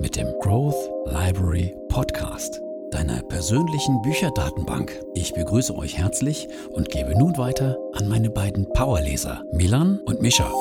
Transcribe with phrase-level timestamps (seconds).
[0.00, 2.60] mit dem Growth Library Podcast,
[2.90, 4.92] deiner persönlichen Bücherdatenbank.
[5.14, 10.52] Ich begrüße euch herzlich und gebe nun weiter an meine beiden Powerleser, Milan und Mischa.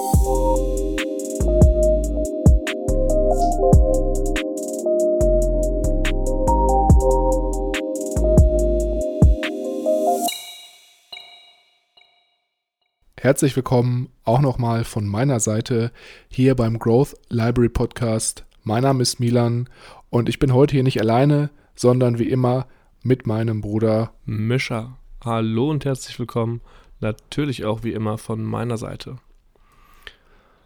[13.24, 15.94] Herzlich willkommen auch nochmal von meiner Seite
[16.28, 19.68] hier beim Growth Library Podcast mein Name ist Milan
[20.10, 22.66] und ich bin heute hier nicht alleine, sondern wie immer
[23.02, 24.98] mit meinem Bruder Mischa.
[25.24, 26.62] Hallo und herzlich willkommen.
[27.02, 29.18] Natürlich auch wie immer von meiner Seite.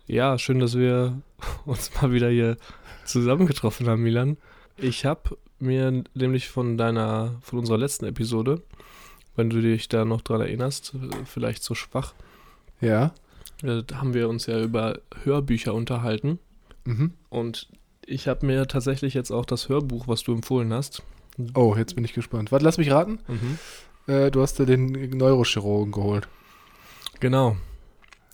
[0.05, 1.21] Ja, schön, dass wir
[1.65, 2.57] uns mal wieder hier
[3.03, 4.37] zusammengetroffen haben, Milan.
[4.77, 8.61] Ich habe mir nämlich von deiner, von unserer letzten Episode,
[9.35, 10.93] wenn du dich da noch dran erinnerst,
[11.25, 12.13] vielleicht so schwach.
[12.79, 13.13] Ja.
[13.63, 16.37] Da haben wir uns ja über Hörbücher unterhalten.
[16.85, 17.13] Mhm.
[17.29, 17.67] Und
[18.07, 21.03] ich habe mir tatsächlich jetzt auch das Hörbuch, was du empfohlen hast.
[21.53, 22.51] Oh, jetzt bin ich gespannt.
[22.51, 23.19] Warte, lass mich raten.
[23.27, 23.59] Mhm.
[24.11, 26.27] Äh, du hast dir den Neurochirurgen geholt.
[27.19, 27.57] Genau.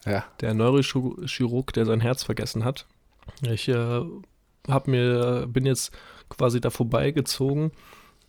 [0.05, 0.23] Ja.
[0.41, 2.85] Der Neurochirurg, der sein Herz vergessen hat.
[3.41, 4.01] Ich äh,
[4.67, 5.91] hab mir, bin jetzt
[6.29, 7.71] quasi da vorbeigezogen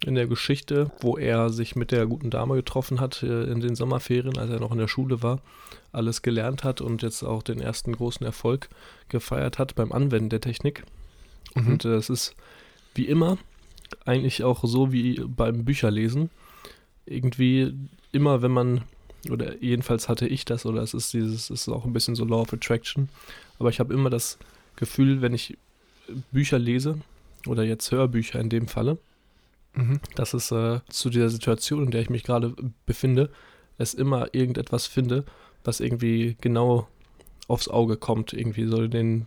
[0.05, 3.75] in der Geschichte, wo er sich mit der guten Dame getroffen hat äh, in den
[3.75, 5.41] Sommerferien, als er noch in der Schule war,
[5.93, 8.69] alles gelernt hat und jetzt auch den ersten großen Erfolg
[9.09, 10.85] gefeiert hat beim Anwenden der Technik.
[11.55, 11.67] Mhm.
[11.67, 12.35] Und äh, es ist
[12.95, 13.39] wie immer
[14.05, 16.31] eigentlich auch so wie beim Bücherlesen.
[17.07, 17.75] Irgendwie
[18.13, 18.83] immer, wenn man,
[19.31, 22.25] oder jedenfalls hatte ich das, oder es ist dieses, es ist auch ein bisschen so
[22.25, 23.09] Law of Attraction,
[23.59, 24.39] aber ich habe immer das
[24.77, 25.57] Gefühl, wenn ich
[26.33, 26.99] Bücher lese,
[27.47, 28.99] oder jetzt Hörbücher in dem Falle,
[29.75, 30.01] mhm.
[30.15, 32.55] dass es äh, zu dieser Situation, in der ich mich gerade
[32.87, 33.31] befinde,
[33.77, 35.25] es immer irgendetwas finde,
[35.63, 36.89] was irgendwie genau
[37.49, 39.27] aufs Auge kommt, irgendwie so den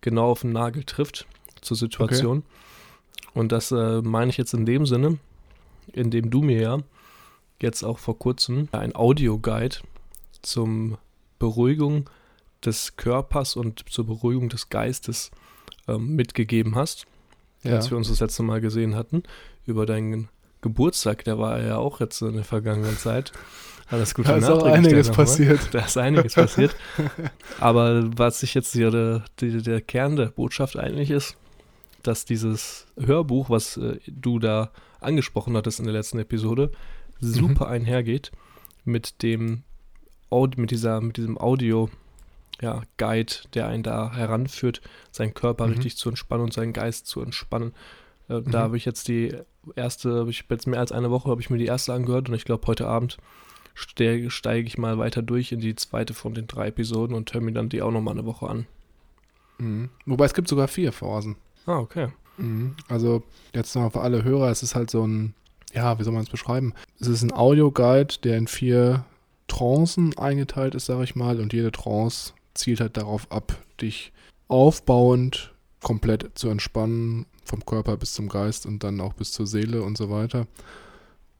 [0.00, 1.26] genau auf den Nagel trifft
[1.62, 2.38] zur Situation.
[2.38, 3.28] Okay.
[3.34, 5.18] Und das äh, meine ich jetzt in dem Sinne,
[5.92, 6.78] in dem du mir ja
[7.60, 9.76] jetzt auch vor kurzem ein Audioguide
[10.42, 10.98] zum
[11.38, 12.10] Beruhigung
[12.64, 15.30] des Körpers und zur Beruhigung des Geistes
[15.88, 17.06] ähm, mitgegeben hast,
[17.62, 17.76] ja.
[17.76, 19.22] als wir uns das letzte Mal gesehen hatten,
[19.64, 20.28] über deinen
[20.60, 23.32] Geburtstag, der war ja auch jetzt in der vergangenen Zeit.
[23.88, 25.60] Alles Gute Da ist auch einiges passiert.
[25.72, 26.74] Da ist einiges passiert.
[27.60, 31.36] Aber was sich jetzt hier der, der, der Kern der Botschaft eigentlich ist,
[32.06, 34.70] dass dieses Hörbuch, was äh, du da
[35.00, 36.70] angesprochen hattest in der letzten Episode,
[37.20, 37.72] super mhm.
[37.72, 38.32] einhergeht
[38.84, 39.62] mit dem
[40.30, 41.90] Audi mit dieser, mit diesem Audio,
[42.60, 44.80] ja, Guide, der einen da heranführt,
[45.10, 45.74] seinen Körper mhm.
[45.74, 47.72] richtig zu entspannen und seinen Geist zu entspannen.
[48.28, 48.50] Äh, mhm.
[48.50, 49.34] Da habe ich jetzt die
[49.76, 52.34] erste, habe ich jetzt mehr als eine Woche, habe ich mir die erste angehört und
[52.34, 53.18] ich glaube, heute Abend
[53.74, 57.40] steige, steige ich mal weiter durch in die zweite von den drei Episoden und höre
[57.40, 58.66] mir dann die auch nochmal eine Woche an.
[59.58, 59.90] Mhm.
[60.06, 61.36] Wobei es gibt sogar vier Phasen.
[61.66, 62.08] Ah, okay.
[62.36, 62.74] Mhm.
[62.88, 63.22] Also
[63.54, 65.34] jetzt noch für alle Hörer, es ist halt so ein,
[65.72, 66.74] ja, wie soll man es beschreiben?
[67.00, 69.04] Es ist ein Audioguide, der in vier
[69.48, 74.12] Trancen eingeteilt ist, sage ich mal, und jede Trance zielt halt darauf ab, dich
[74.48, 79.82] aufbauend komplett zu entspannen, vom Körper bis zum Geist und dann auch bis zur Seele
[79.82, 80.46] und so weiter.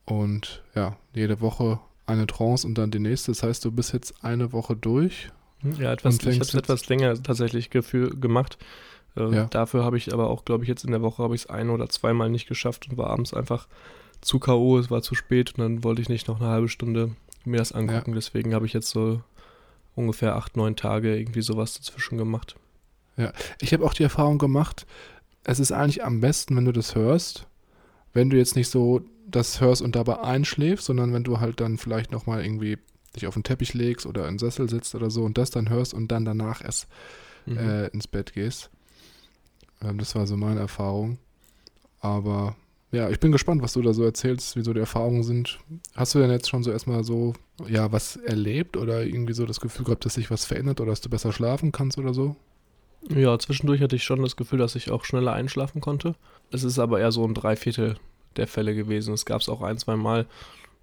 [0.04, 3.30] Und ja, jede Woche eine Trance und dann die nächste.
[3.30, 5.30] Das heißt, du bist jetzt eine Woche durch.
[5.78, 8.58] Ja, etwas, ich habe es etwas länger tatsächlich gemacht.
[9.16, 9.44] Äh, ja.
[9.46, 11.70] Dafür habe ich aber auch, glaube ich, jetzt in der Woche habe ich es ein
[11.70, 13.68] oder zweimal nicht geschafft und war abends einfach
[14.20, 17.16] zu K.O., es war zu spät und dann wollte ich nicht noch eine halbe Stunde
[17.44, 18.10] mir das angucken.
[18.10, 18.14] Ja.
[18.14, 19.20] Deswegen habe ich jetzt so
[19.94, 22.56] ungefähr acht, neun Tage irgendwie sowas dazwischen gemacht.
[23.16, 24.86] Ja, ich habe auch die Erfahrung gemacht,
[25.44, 27.46] es ist eigentlich am besten, wenn du das hörst,
[28.12, 31.78] wenn du jetzt nicht so das hörst und dabei einschläfst, sondern wenn du halt dann
[31.78, 32.78] vielleicht nochmal irgendwie
[33.16, 35.68] dich auf den Teppich legst oder in den Sessel sitzt oder so und das dann
[35.68, 36.86] hörst und dann danach erst
[37.46, 37.58] mhm.
[37.58, 38.70] äh, ins Bett gehst.
[39.96, 41.18] Das war so meine Erfahrung.
[42.00, 42.56] Aber
[42.92, 45.58] ja, ich bin gespannt, was du da so erzählst, wie so die Erfahrungen sind.
[45.94, 47.32] Hast du denn jetzt schon so erstmal so,
[47.66, 51.00] ja, was erlebt oder irgendwie so das Gefühl gehabt, dass sich was verändert oder dass
[51.00, 52.36] du besser schlafen kannst oder so?
[53.08, 56.14] Ja, zwischendurch hatte ich schon das Gefühl, dass ich auch schneller einschlafen konnte.
[56.50, 57.96] Es ist aber eher so ein Dreiviertel
[58.36, 59.14] der Fälle gewesen.
[59.14, 60.26] Es gab es auch ein, zwei Mal,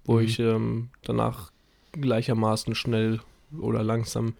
[0.04, 0.24] wo mhm.
[0.24, 1.50] ich ähm, danach
[1.92, 3.20] gleichermaßen schnell
[3.58, 4.34] oder langsam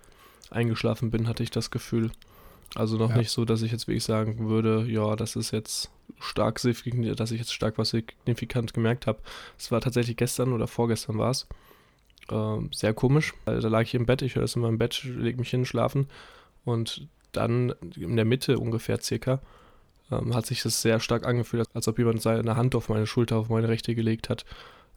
[0.51, 2.11] eingeschlafen bin, hatte ich das Gefühl.
[2.75, 3.17] Also noch ja.
[3.17, 5.91] nicht so, dass ich jetzt wirklich sagen würde, ja, das ist jetzt
[6.21, 9.21] stark, dass ich jetzt stark was signifikant gemerkt habe.
[9.59, 11.49] Es war tatsächlich gestern oder vorgestern war es.
[12.31, 13.35] Ähm, sehr komisch.
[13.45, 15.65] Also, da lag ich im Bett, ich höre das in meinem Bett, lege mich hin,
[15.65, 16.09] schlafen
[16.65, 19.41] und dann in der Mitte ungefähr circa
[20.11, 23.37] ähm, hat sich das sehr stark angefühlt, als ob jemand seine Hand auf meine Schulter,
[23.37, 24.45] auf meine rechte gelegt hat.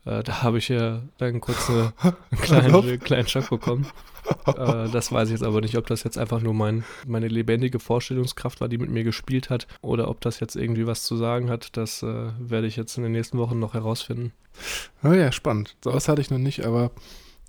[0.06, 1.94] Äh, da habe ich ja dann kurz eine,
[2.32, 3.88] einen kleinen, kleinen Schock bekommen.
[4.46, 7.80] Äh, das weiß ich jetzt aber nicht, ob das jetzt einfach nur mein, meine lebendige
[7.80, 11.50] Vorstellungskraft war, die mit mir gespielt hat, oder ob das jetzt irgendwie was zu sagen
[11.50, 11.76] hat.
[11.78, 14.34] Das äh, werde ich jetzt in den nächsten Wochen noch herausfinden.
[15.04, 15.76] Oh ja, spannend.
[15.84, 16.92] So was hatte ich noch nicht, aber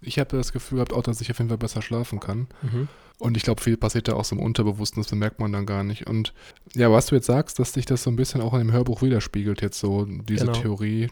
[0.01, 2.49] ich habe das Gefühl gehabt, auch, dass ich auf jeden Fall besser schlafen kann.
[2.63, 2.89] Mhm.
[3.19, 5.85] Und ich glaube, viel passiert da auch so im Unterbewussten, das bemerkt man dann gar
[5.85, 6.09] nicht.
[6.09, 6.35] Und
[6.75, 9.03] ja, was du jetzt sagst, dass dich das so ein bisschen auch in dem Hörbuch
[9.03, 10.59] widerspiegelt, jetzt so diese genau.
[10.59, 11.11] Theorie.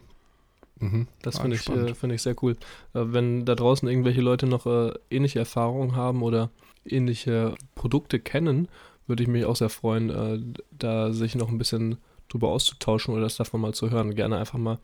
[0.78, 1.06] Mhm.
[1.22, 2.52] Das finde ich, äh, find ich sehr cool.
[2.94, 6.50] Äh, wenn da draußen irgendwelche Leute noch äh, ähnliche Erfahrungen haben oder
[6.84, 8.68] ähnliche Produkte kennen,
[9.06, 10.40] würde ich mich auch sehr freuen, äh,
[10.70, 11.98] da sich noch ein bisschen
[12.28, 14.14] drüber auszutauschen oder das davon mal zu hören.
[14.14, 14.78] Gerne einfach mal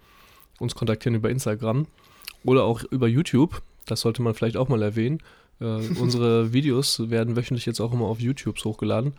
[0.59, 1.87] uns kontaktieren über Instagram
[2.45, 3.63] oder auch über YouTube.
[3.87, 5.21] Das sollte man vielleicht auch mal erwähnen.
[5.61, 5.65] Äh,
[6.01, 9.15] unsere Videos werden wöchentlich jetzt auch immer auf YouTube hochgeladen.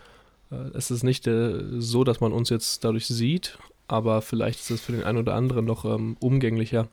[0.51, 3.57] Äh, es ist nicht äh, so, dass man uns jetzt dadurch sieht,
[3.90, 6.88] aber vielleicht ist es für den einen oder anderen noch ähm, umgänglicher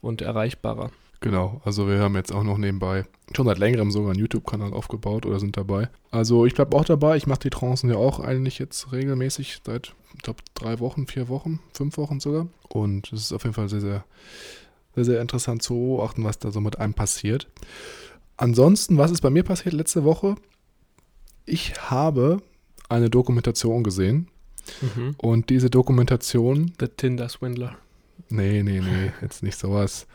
[0.00, 0.90] und erreichbarer.
[1.20, 5.24] Genau, also wir haben jetzt auch noch nebenbei schon seit längerem sogar einen YouTube-Kanal aufgebaut
[5.24, 5.88] oder sind dabei.
[6.10, 9.94] Also ich bleibe auch dabei, ich mache die Trancen ja auch eigentlich jetzt regelmäßig seit,
[10.14, 12.48] ich glaube, drei Wochen, vier Wochen, fünf Wochen sogar.
[12.68, 14.04] Und es ist auf jeden Fall sehr, sehr,
[14.94, 17.48] sehr, sehr interessant zu beobachten, was da so mit einem passiert.
[18.36, 20.34] Ansonsten, was ist bei mir passiert letzte Woche?
[21.46, 22.42] Ich habe
[22.90, 24.28] eine Dokumentation gesehen.
[24.80, 25.14] Mhm.
[25.18, 26.72] Und diese Dokumentation.
[26.78, 27.76] The Tinder Swindler.
[28.30, 30.06] Nee, nee, nee, jetzt nicht sowas.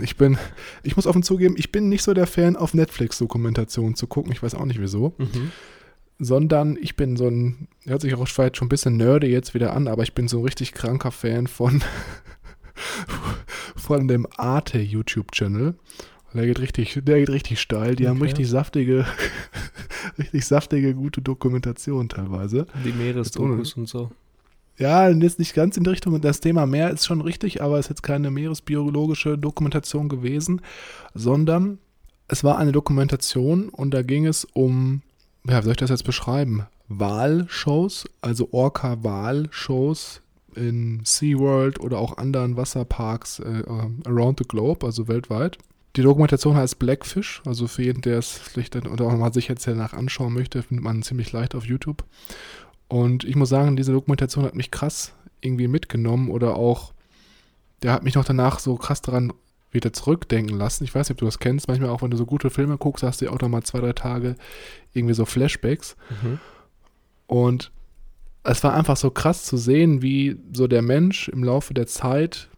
[0.00, 0.38] Ich bin,
[0.82, 4.32] ich muss offen zugeben, ich bin nicht so der Fan, auf Netflix Dokumentationen zu gucken.
[4.32, 5.14] Ich weiß auch nicht wieso.
[5.18, 5.50] Mhm.
[6.18, 9.74] Sondern ich bin so ein, hört sich auch vielleicht schon ein bisschen nerdy jetzt wieder
[9.74, 11.82] an, aber ich bin so ein richtig kranker Fan von,
[13.76, 15.74] von dem Arte YouTube-Channel.
[16.36, 17.96] Der geht richtig, der geht richtig steil.
[17.96, 18.10] Die okay.
[18.10, 19.06] haben richtig saftige,
[20.18, 22.66] richtig saftige, gute Dokumentation teilweise.
[22.84, 24.10] Die Meeresdokus und so.
[24.78, 26.20] Ja, jetzt nicht ganz in die Richtung.
[26.20, 30.60] Das Thema Meer ist schon richtig, aber es ist jetzt keine meeresbiologische Dokumentation gewesen,
[31.14, 31.78] sondern
[32.28, 35.02] es war eine Dokumentation und da ging es um,
[35.48, 36.66] ja, wie soll ich das jetzt beschreiben?
[36.88, 40.20] Wahlshows, also Orca-Wahlshows
[40.54, 43.62] in SeaWorld oder auch anderen Wasserparks äh,
[44.04, 45.58] around the globe, also weltweit.
[45.96, 49.66] Die Dokumentation heißt Blackfish, also für jeden, der es vielleicht oder auch mal sich jetzt
[49.66, 52.04] danach anschauen möchte, findet man ziemlich leicht auf YouTube.
[52.88, 56.92] Und ich muss sagen, diese Dokumentation hat mich krass irgendwie mitgenommen oder auch,
[57.82, 59.32] der hat mich noch danach so krass daran
[59.70, 60.84] wieder zurückdenken lassen.
[60.84, 61.68] Ich weiß nicht, ob du das kennst.
[61.68, 63.92] Manchmal auch, wenn du so gute Filme guckst, hast du auch noch mal zwei, drei
[63.92, 64.36] Tage
[64.92, 65.96] irgendwie so Flashbacks.
[66.22, 66.38] Mhm.
[67.26, 67.72] Und
[68.44, 72.48] es war einfach so krass zu sehen, wie so der Mensch im Laufe der Zeit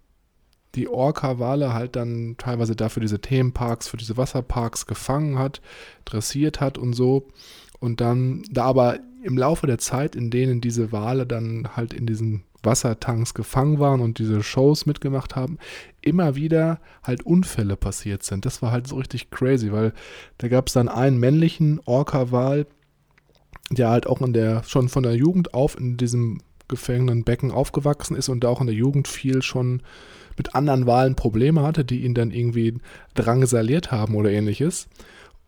[0.78, 5.60] die Orca-Wale halt dann teilweise dafür diese Themenparks, für diese Wasserparks gefangen hat,
[6.04, 7.28] dressiert hat und so.
[7.80, 12.06] Und dann da aber im Laufe der Zeit, in denen diese Wale dann halt in
[12.06, 15.58] diesen Wassertanks gefangen waren und diese Shows mitgemacht haben,
[16.00, 18.46] immer wieder halt Unfälle passiert sind.
[18.46, 19.92] Das war halt so richtig crazy, weil
[20.38, 22.66] da gab es dann einen männlichen Orca-Wal,
[23.70, 28.16] der halt auch in der, schon von der Jugend auf in diesem gefangenen Becken aufgewachsen
[28.16, 29.82] ist und auch in der Jugend viel schon
[30.38, 32.78] mit anderen Wahlen Probleme hatte, die ihn dann irgendwie
[33.14, 34.88] drangsaliert haben oder ähnliches.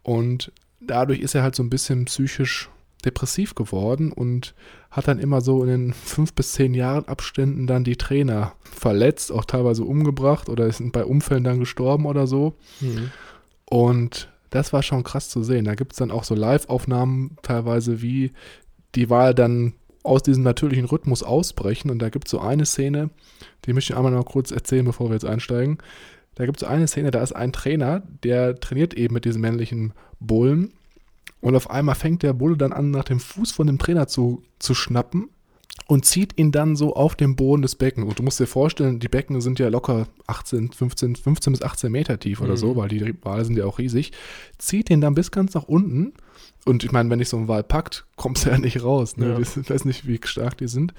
[0.02, 2.68] Und dadurch ist er halt so ein bisschen psychisch
[3.04, 4.54] depressiv geworden und
[4.90, 9.32] hat dann immer so in den fünf bis zehn Jahren Abständen dann die Trainer verletzt,
[9.32, 12.54] auch teilweise umgebracht oder sind bei Unfällen dann gestorben oder so.
[12.80, 13.10] Mhm.
[13.64, 15.64] Und das war schon krass zu sehen.
[15.64, 18.32] Da gibt es dann auch so Live-Aufnahmen teilweise, wie
[18.96, 21.90] die Wahl dann aus diesem natürlichen Rhythmus ausbrechen.
[21.90, 23.10] Und da gibt es so eine Szene,
[23.64, 25.78] die möchte ich einmal noch kurz erzählen, bevor wir jetzt einsteigen.
[26.34, 29.42] Da gibt es so eine Szene, da ist ein Trainer, der trainiert eben mit diesem
[29.42, 30.72] männlichen Bullen.
[31.40, 34.42] Und auf einmal fängt der Bulle dann an, nach dem Fuß von dem Trainer zu,
[34.58, 35.28] zu schnappen
[35.86, 38.06] und zieht ihn dann so auf den Boden des Beckens.
[38.08, 41.90] Und du musst dir vorstellen, die Becken sind ja locker 18, 15, 15 bis 18
[41.90, 42.58] Meter tief oder mhm.
[42.58, 44.12] so, weil die Wale sind ja auch riesig.
[44.58, 46.12] Zieht ihn dann bis ganz nach unten
[46.64, 49.16] und ich meine, wenn dich so ein Wal packt, kommst du ja nicht raus.
[49.16, 49.30] Ne?
[49.30, 49.38] Ja.
[49.38, 50.94] Ich weiß nicht, wie stark die sind.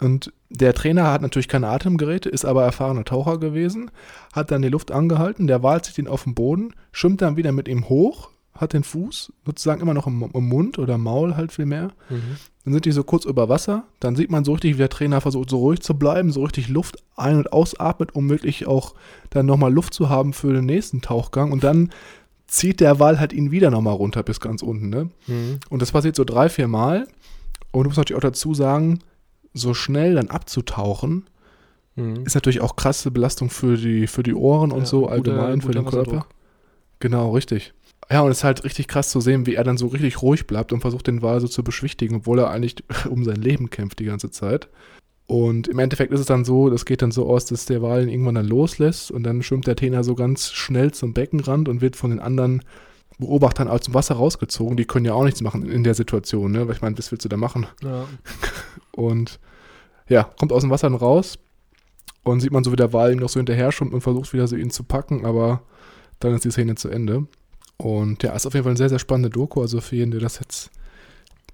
[0.00, 3.90] Und der Trainer hat natürlich keine Atemgeräte, ist aber erfahrener Taucher gewesen,
[4.32, 7.52] hat dann die Luft angehalten, der Wal zieht ihn auf den Boden, schwimmt dann wieder
[7.52, 11.52] mit ihm hoch, hat den Fuß sozusagen immer noch im, im Mund oder Maul halt
[11.52, 11.90] viel mehr.
[12.08, 12.36] Mhm.
[12.64, 15.20] Dann sind die so kurz über Wasser, dann sieht man so richtig, wie der Trainer
[15.20, 18.94] versucht, so ruhig zu bleiben, so richtig Luft ein- und ausatmet, um möglich auch
[19.30, 21.52] dann nochmal Luft zu haben für den nächsten Tauchgang.
[21.52, 21.90] Und dann
[22.46, 24.88] zieht der Wal halt ihn wieder nochmal runter bis ganz unten.
[24.88, 25.10] Ne?
[25.26, 25.60] Mhm.
[25.70, 27.06] Und das passiert so drei, vier Mal.
[27.72, 29.00] Und du musst natürlich auch dazu sagen,
[29.52, 31.26] so schnell dann abzutauchen,
[31.96, 32.24] mhm.
[32.24, 35.66] ist natürlich auch krasse Belastung für die, für die Ohren und ja, so allgemein guter,
[35.66, 36.26] für den Körper.
[37.00, 37.72] Genau, richtig.
[38.10, 40.46] Ja, und es ist halt richtig krass zu sehen, wie er dann so richtig ruhig
[40.46, 42.76] bleibt und versucht, den Wal so zu beschwichtigen, obwohl er eigentlich
[43.08, 44.68] um sein Leben kämpft die ganze Zeit.
[45.26, 48.02] Und im Endeffekt ist es dann so, das geht dann so aus, dass der Wal
[48.02, 51.80] ihn irgendwann dann loslässt und dann schwimmt der Tena so ganz schnell zum Beckenrand und
[51.80, 52.62] wird von den anderen
[53.18, 54.76] Beobachtern aus dem Wasser rausgezogen.
[54.76, 56.66] Die können ja auch nichts machen in der Situation, ne?
[56.66, 57.66] Weil ich meine, was willst du da machen?
[57.82, 58.06] Ja.
[58.92, 59.40] Und
[60.08, 61.38] ja, kommt aus dem Wasser dann raus
[62.24, 64.46] und sieht man so, wie der Wal ihm noch so hinterher schwimmt und versucht wieder
[64.46, 65.62] so ihn zu packen, aber
[66.20, 67.26] dann ist die Szene zu Ende.
[67.76, 69.60] Und ja, ist auf jeden Fall eine sehr, sehr spannende Doku.
[69.60, 70.70] Also für jeden, der das jetzt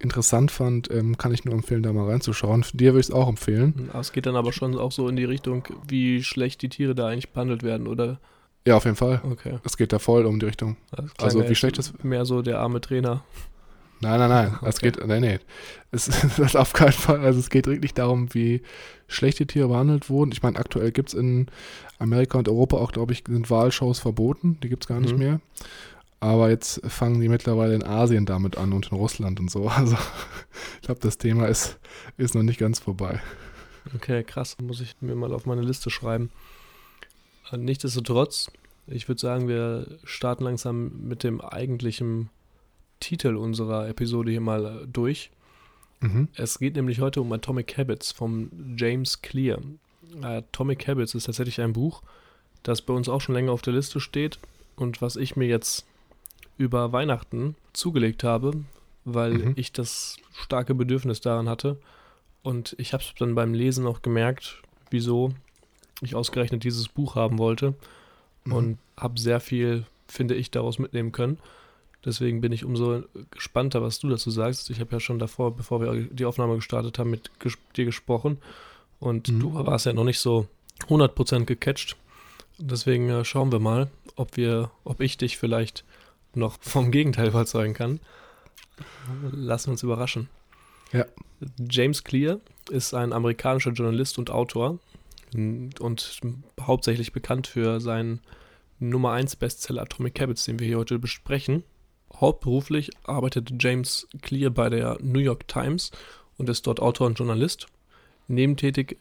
[0.01, 2.65] interessant fand, ähm, kann ich nur empfehlen, da mal reinzuschauen.
[2.73, 3.91] Dir würde ich es auch empfehlen.
[3.99, 7.09] Es geht dann aber schon auch so in die Richtung, wie schlecht die Tiere da
[7.09, 8.19] eigentlich behandelt werden, oder?
[8.67, 9.23] Ja, auf jeden Fall.
[9.25, 9.59] Okay.
[9.65, 10.77] Es geht da voll um die Richtung.
[11.19, 11.93] Also wie schlecht das...
[12.03, 13.25] Mehr so der arme Trainer.
[14.01, 14.55] Nein, nein, nein.
[14.57, 14.69] Okay.
[14.69, 15.41] Es geht, nein, nein.
[15.91, 17.21] Es ist auf keinen Fall.
[17.21, 18.63] Also es geht wirklich darum, wie
[19.09, 20.33] schlechte Tiere behandelt wurden.
[20.33, 21.47] Ich meine, aktuell gibt es in
[21.99, 24.59] Amerika und Europa auch, glaube ich, sind Wahlshows verboten.
[24.63, 25.19] Die gibt es gar nicht mhm.
[25.19, 25.41] mehr.
[26.21, 29.71] Aber jetzt fangen die mittlerweile in Asien damit an und in Russland und so.
[29.77, 29.97] Also
[30.77, 31.79] ich glaube, das Thema ist,
[32.19, 33.21] ist noch nicht ganz vorbei.
[33.95, 34.57] Okay, krass.
[34.63, 36.31] Muss ich mir mal auf meine Liste schreiben.
[37.51, 38.51] Äh, nichtsdestotrotz,
[38.87, 42.29] ich würde sagen, wir starten langsam mit dem eigentlichen
[43.01, 45.31] Titel unserer Episode hier mal äh, durch.
[46.01, 46.29] Mhm.
[46.35, 49.59] Es geht nämlich heute um Atomic Habits vom James Clear.
[50.23, 52.03] Atomic Habits ist tatsächlich ein Buch,
[52.63, 54.39] das bei uns auch schon länger auf der Liste steht
[54.77, 55.87] und was ich mir jetzt
[56.61, 58.53] über Weihnachten zugelegt habe,
[59.07, 59.53] weil mhm.
[59.57, 61.79] ich das starke Bedürfnis daran hatte.
[62.43, 65.33] Und ich habe es dann beim Lesen auch gemerkt, wieso
[66.03, 67.75] ich ausgerechnet dieses Buch haben wollte.
[68.45, 68.53] Mhm.
[68.53, 71.39] Und habe sehr viel, finde ich, daraus mitnehmen können.
[72.05, 74.69] Deswegen bin ich umso gespannter, was du dazu sagst.
[74.69, 78.37] Ich habe ja schon davor, bevor wir die Aufnahme gestartet haben, mit ges dir gesprochen.
[78.99, 79.41] Und mhm.
[79.41, 80.47] du warst ja noch nicht so
[80.89, 81.97] 100% gecatcht.
[82.59, 85.85] Deswegen äh, schauen wir mal, ob wir, ob ich dich vielleicht
[86.35, 88.01] noch vom Gegenteil überzeugen kann.
[89.33, 90.29] Lassen wir uns überraschen.
[90.93, 91.07] Ja.
[91.71, 94.79] James Clear ist ein amerikanischer Journalist und Autor
[95.33, 96.21] und
[96.61, 98.21] hauptsächlich bekannt für seinen
[98.81, 101.63] Nummer 1 Bestseller Atomic Habits, den wir hier heute besprechen.
[102.17, 105.93] Hauptberuflich arbeitet James Clear bei der New York Times
[106.37, 107.69] und ist dort Autor und Journalist.
[108.27, 108.97] Nebentätig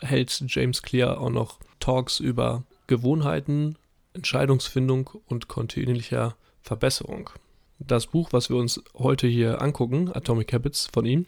[0.00, 3.76] hält James Clear auch noch Talks über Gewohnheiten,
[4.14, 7.30] Entscheidungsfindung und kontinuierlicher Verbesserung.
[7.78, 11.26] Das Buch, was wir uns heute hier angucken, Atomic Habits von ihm,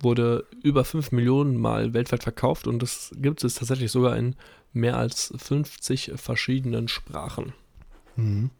[0.00, 4.36] wurde über 5 Millionen Mal weltweit verkauft und es gibt es tatsächlich sogar in
[4.72, 7.52] mehr als 50 verschiedenen Sprachen.
[8.16, 8.50] Mhm.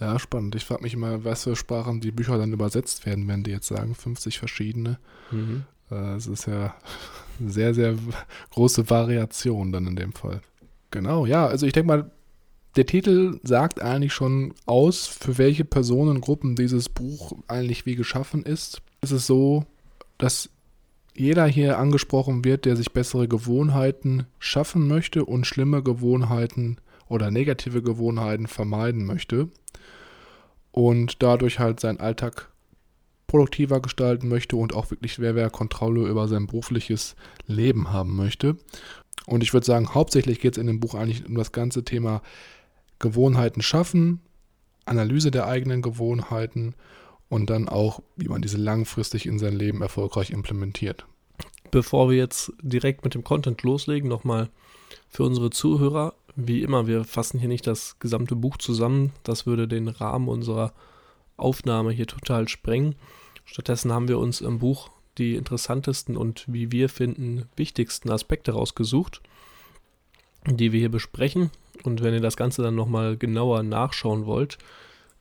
[0.00, 0.54] Ja, spannend.
[0.56, 3.68] Ich frage mich immer, was für Sprachen die Bücher dann übersetzt werden, wenn die jetzt
[3.68, 4.98] sagen 50 verschiedene.
[5.30, 5.64] Mhm.
[5.90, 6.74] Äh, es ist ja
[7.46, 7.94] sehr, sehr
[8.50, 10.40] große Variation dann in dem Fall.
[10.90, 12.10] Genau, ja, also ich denke mal,
[12.76, 18.80] der Titel sagt eigentlich schon aus, für welche Personengruppen dieses Buch eigentlich wie geschaffen ist.
[19.02, 19.64] Es ist so,
[20.16, 20.48] dass
[21.14, 27.82] jeder hier angesprochen wird, der sich bessere Gewohnheiten schaffen möchte und schlimme Gewohnheiten oder negative
[27.82, 29.48] Gewohnheiten vermeiden möchte
[30.70, 32.48] und dadurch halt seinen Alltag
[33.26, 38.56] produktiver gestalten möchte und auch wirklich mehr, mehr Kontrolle über sein berufliches Leben haben möchte.
[39.26, 42.22] Und ich würde sagen, hauptsächlich geht es in dem Buch eigentlich um das ganze Thema
[43.02, 44.20] Gewohnheiten schaffen,
[44.86, 46.74] Analyse der eigenen Gewohnheiten
[47.28, 51.04] und dann auch, wie man diese langfristig in sein Leben erfolgreich implementiert.
[51.70, 54.48] Bevor wir jetzt direkt mit dem Content loslegen, nochmal
[55.08, 59.68] für unsere Zuhörer, wie immer, wir fassen hier nicht das gesamte Buch zusammen, das würde
[59.68, 60.72] den Rahmen unserer
[61.36, 62.94] Aufnahme hier total sprengen.
[63.44, 69.22] Stattdessen haben wir uns im Buch die interessantesten und wie wir finden wichtigsten Aspekte rausgesucht,
[70.46, 71.50] die wir hier besprechen
[71.84, 74.58] und wenn ihr das Ganze dann nochmal genauer nachschauen wollt,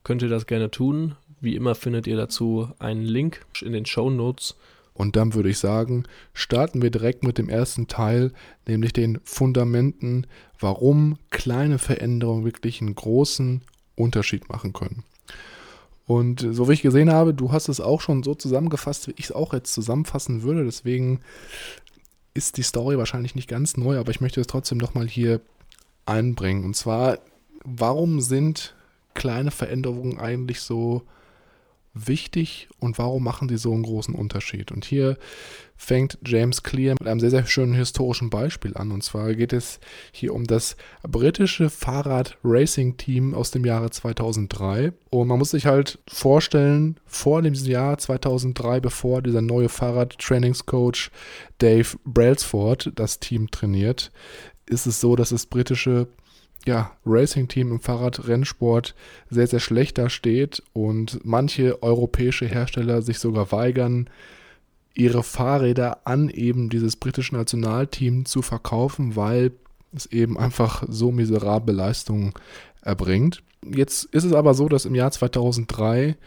[0.04, 1.16] könnt ihr das gerne tun.
[1.40, 4.56] Wie immer findet ihr dazu einen Link in den Show Notes.
[4.94, 8.32] Und dann würde ich sagen, starten wir direkt mit dem ersten Teil,
[8.68, 10.28] nämlich den Fundamenten,
[10.60, 13.62] warum kleine Veränderungen wirklich einen großen
[13.96, 15.04] Unterschied machen können.
[16.06, 19.26] Und so wie ich gesehen habe, du hast es auch schon so zusammengefasst, wie ich
[19.26, 20.66] es auch jetzt zusammenfassen würde.
[20.66, 21.22] Deswegen
[22.34, 25.42] ist die Story wahrscheinlich nicht ganz neu, aber ich möchte es trotzdem nochmal hier
[26.06, 26.64] einbringen.
[26.64, 27.20] Und zwar,
[27.64, 28.76] warum sind
[29.14, 31.04] kleine Veränderungen eigentlich so
[31.94, 34.72] wichtig und warum machen die so einen großen Unterschied?
[34.72, 35.18] Und hier
[35.76, 38.92] fängt James Clear mit einem sehr, sehr schönen historischen Beispiel an.
[38.92, 39.80] Und zwar geht es
[40.12, 44.94] hier um das britische Fahrrad-Racing-Team aus dem Jahre 2003.
[45.10, 51.10] Und man muss sich halt vorstellen, vor dem Jahr 2003, bevor dieser neue Fahrrad-Trainingscoach
[51.58, 54.12] Dave Brailsford das Team trainiert,
[54.68, 56.08] ist es so, dass das britische
[56.66, 58.96] ja, Racing-Team im Fahrradrennsport
[59.30, 64.10] sehr, sehr schlecht dasteht und manche europäische Hersteller sich sogar weigern,
[64.94, 69.52] ihre Fahrräder an eben dieses britische Nationalteam zu verkaufen, weil
[69.96, 72.34] es eben einfach so miserable Leistungen
[72.82, 73.44] erbringt.
[73.64, 76.18] Jetzt ist es aber so, dass im Jahr 2003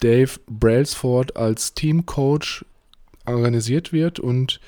[0.00, 2.64] Dave Brailsford als Teamcoach
[3.24, 4.60] organisiert wird und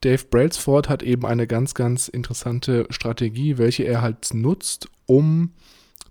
[0.00, 5.52] Dave Brailsford hat eben eine ganz, ganz interessante Strategie, welche er halt nutzt, um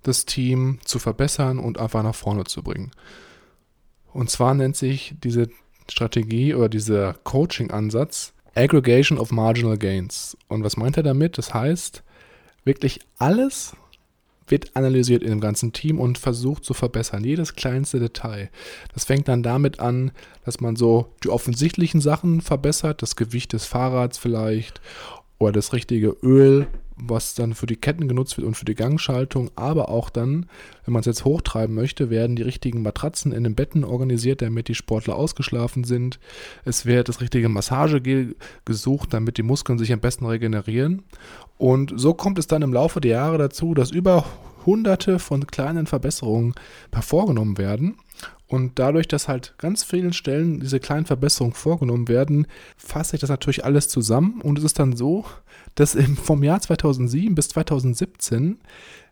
[0.04, 2.92] das Team zu verbessern und einfach nach vorne zu bringen.
[4.14, 5.50] Und zwar nennt sich diese
[5.90, 10.38] Strategie oder dieser Coaching-Ansatz Aggregation of Marginal Gains.
[10.48, 11.38] Und was meint er damit?
[11.38, 12.04] Das heißt,
[12.64, 13.76] wirklich alles,
[14.52, 17.24] wird analysiert in dem ganzen Team und versucht zu verbessern.
[17.24, 18.50] Jedes kleinste Detail.
[18.94, 20.12] Das fängt dann damit an,
[20.46, 24.82] dass man so die offensichtlichen Sachen verbessert, das Gewicht des Fahrrads vielleicht
[25.38, 26.68] oder das richtige Öl,
[27.02, 30.48] was dann für die Ketten genutzt wird und für die Gangschaltung, aber auch dann,
[30.86, 34.68] wenn man es jetzt hochtreiben möchte, werden die richtigen Matratzen in den Betten organisiert, damit
[34.68, 36.20] die Sportler ausgeschlafen sind.
[36.66, 41.04] Es wird das richtige Massagegel gesucht, damit die Muskeln sich am besten regenerieren.
[41.58, 44.26] Und so kommt es dann im Laufe der Jahre dazu, dass über
[44.66, 46.54] hunderte von kleinen Verbesserungen
[47.02, 47.98] vorgenommen werden.
[48.50, 53.30] Und dadurch, dass halt ganz vielen Stellen diese kleinen Verbesserungen vorgenommen werden, fasst sich das
[53.30, 54.42] natürlich alles zusammen.
[54.42, 55.24] Und es ist dann so,
[55.76, 58.58] dass im, vom Jahr 2007 bis 2017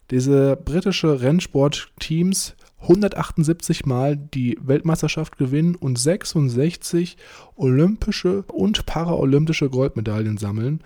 [0.10, 7.18] diese britische Rennsportteams 178 Mal die Weltmeisterschaft gewinnen und 66
[7.56, 10.82] olympische und paraolympische Goldmedaillen sammeln.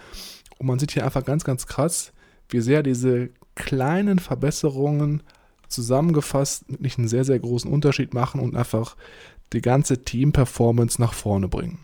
[0.58, 2.12] Und man sieht hier einfach ganz, ganz krass,
[2.50, 5.24] wie sehr diese kleinen Verbesserungen
[5.72, 8.96] zusammengefasst nicht einen sehr, sehr großen Unterschied machen und einfach
[9.54, 11.80] die ganze Team-Performance nach vorne bringen.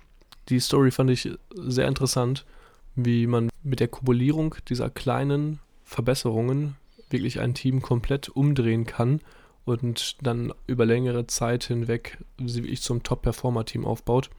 [0.50, 2.46] Die Story fand ich sehr interessant,
[2.96, 6.76] wie man mit der Kumulierung dieser kleinen Verbesserungen
[7.10, 9.22] wirklich ein Team komplett umdrehen kann
[9.66, 14.30] und dann über längere Zeit hinweg sie wirklich zum Top-Performer-Team aufbaut.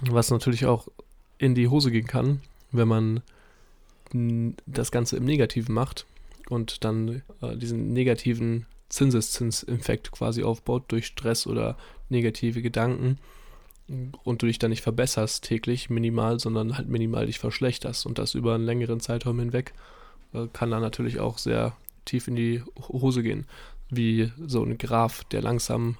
[0.00, 0.88] Was natürlich auch
[1.38, 2.40] in die Hose gehen kann,
[2.72, 3.22] wenn man
[4.66, 6.06] das Ganze im Negativen macht
[6.50, 11.76] und dann äh, diesen negativen Zinseszinsinfekt quasi aufbaut durch Stress oder
[12.08, 13.18] negative Gedanken
[14.22, 18.34] und du dich dann nicht verbesserst täglich minimal, sondern halt minimal dich verschlechterst und das
[18.34, 19.72] über einen längeren Zeitraum hinweg
[20.34, 23.46] äh, kann dann natürlich auch sehr tief in die Hose gehen,
[23.90, 25.96] wie so ein Graph, der langsam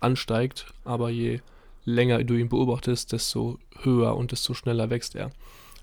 [0.00, 1.40] ansteigt, aber je
[1.84, 5.30] länger du ihn beobachtest, desto höher und desto schneller wächst er.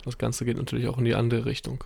[0.06, 1.84] Das Ganze geht natürlich auch in die andere Richtung.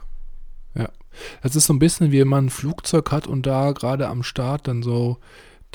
[1.44, 4.08] Ja, es ist so ein bisschen wie wenn man ein Flugzeug hat und da gerade
[4.08, 5.18] am Start dann so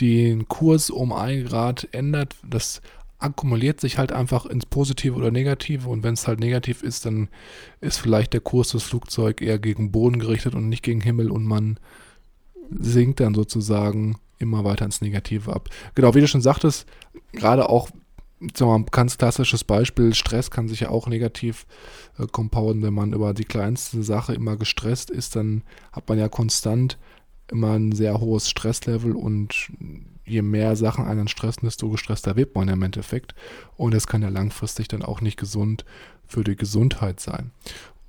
[0.00, 2.36] den Kurs um ein Grad ändert.
[2.48, 2.80] Das
[3.18, 7.28] akkumuliert sich halt einfach ins Positive oder Negative und wenn es halt negativ ist, dann
[7.80, 11.44] ist vielleicht der Kurs des Flugzeugs eher gegen Boden gerichtet und nicht gegen Himmel und
[11.44, 11.78] man
[12.70, 15.68] sinkt dann sozusagen immer weiter ins Negative ab.
[15.94, 16.86] Genau, wie du schon sagtest,
[17.32, 17.90] gerade auch
[18.54, 21.66] sagen wir mal, ein ganz klassisches Beispiel, Stress kann sich ja auch negativ
[22.18, 26.28] äh, compounden, wenn man über die kleinste Sache immer gestresst ist, dann hat man ja
[26.28, 26.98] konstant
[27.50, 29.70] immer ein sehr hohes Stresslevel und
[30.24, 33.34] je mehr Sachen einen stressen, desto gestresster wird man im Endeffekt.
[33.76, 35.84] Und das kann ja langfristig dann auch nicht gesund
[36.26, 37.50] für die Gesundheit sein.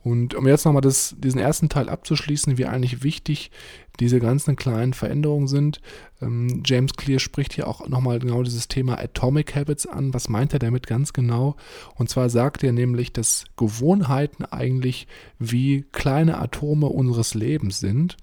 [0.04, 3.52] Und um jetzt nochmal diesen ersten Teil abzuschließen, wie eigentlich wichtig
[4.00, 5.80] diese ganzen kleinen Veränderungen sind.
[6.22, 10.14] Ähm, James Clear spricht hier auch nochmal genau dieses Thema Atomic Habits an.
[10.14, 11.56] Was meint er damit ganz genau?
[11.96, 15.08] Und zwar sagt er nämlich, dass Gewohnheiten eigentlich
[15.40, 18.18] wie kleine Atome unseres Lebens sind.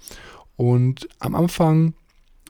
[0.56, 1.94] Und am Anfang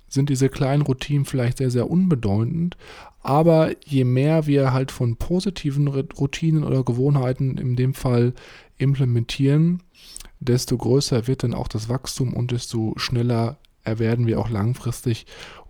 [0.08, 2.76] sind diese kleinen Routinen vielleicht sehr, sehr unbedeutend.
[3.22, 8.32] Aber je mehr wir halt von positiven Routinen oder Gewohnheiten in dem Fall
[8.80, 9.82] implementieren,
[10.40, 15.26] desto größer wird dann auch das Wachstum und desto schneller werden wir auch langfristig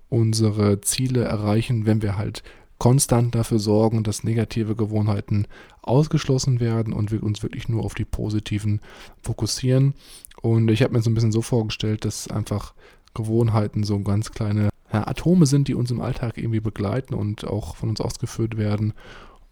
[0.08, 2.42] unsere Ziele erreichen, wenn wir halt
[2.78, 5.46] konstant dafür sorgen, dass negative Gewohnheiten
[5.82, 8.80] ausgeschlossen werden und wir uns wirklich nur auf die positiven
[9.22, 9.94] fokussieren.
[10.40, 12.74] Und ich habe mir so ein bisschen so vorgestellt, dass einfach
[13.12, 17.90] Gewohnheiten so ganz kleine Atome sind, die uns im Alltag irgendwie begleiten und auch von
[17.90, 18.94] uns ausgeführt werden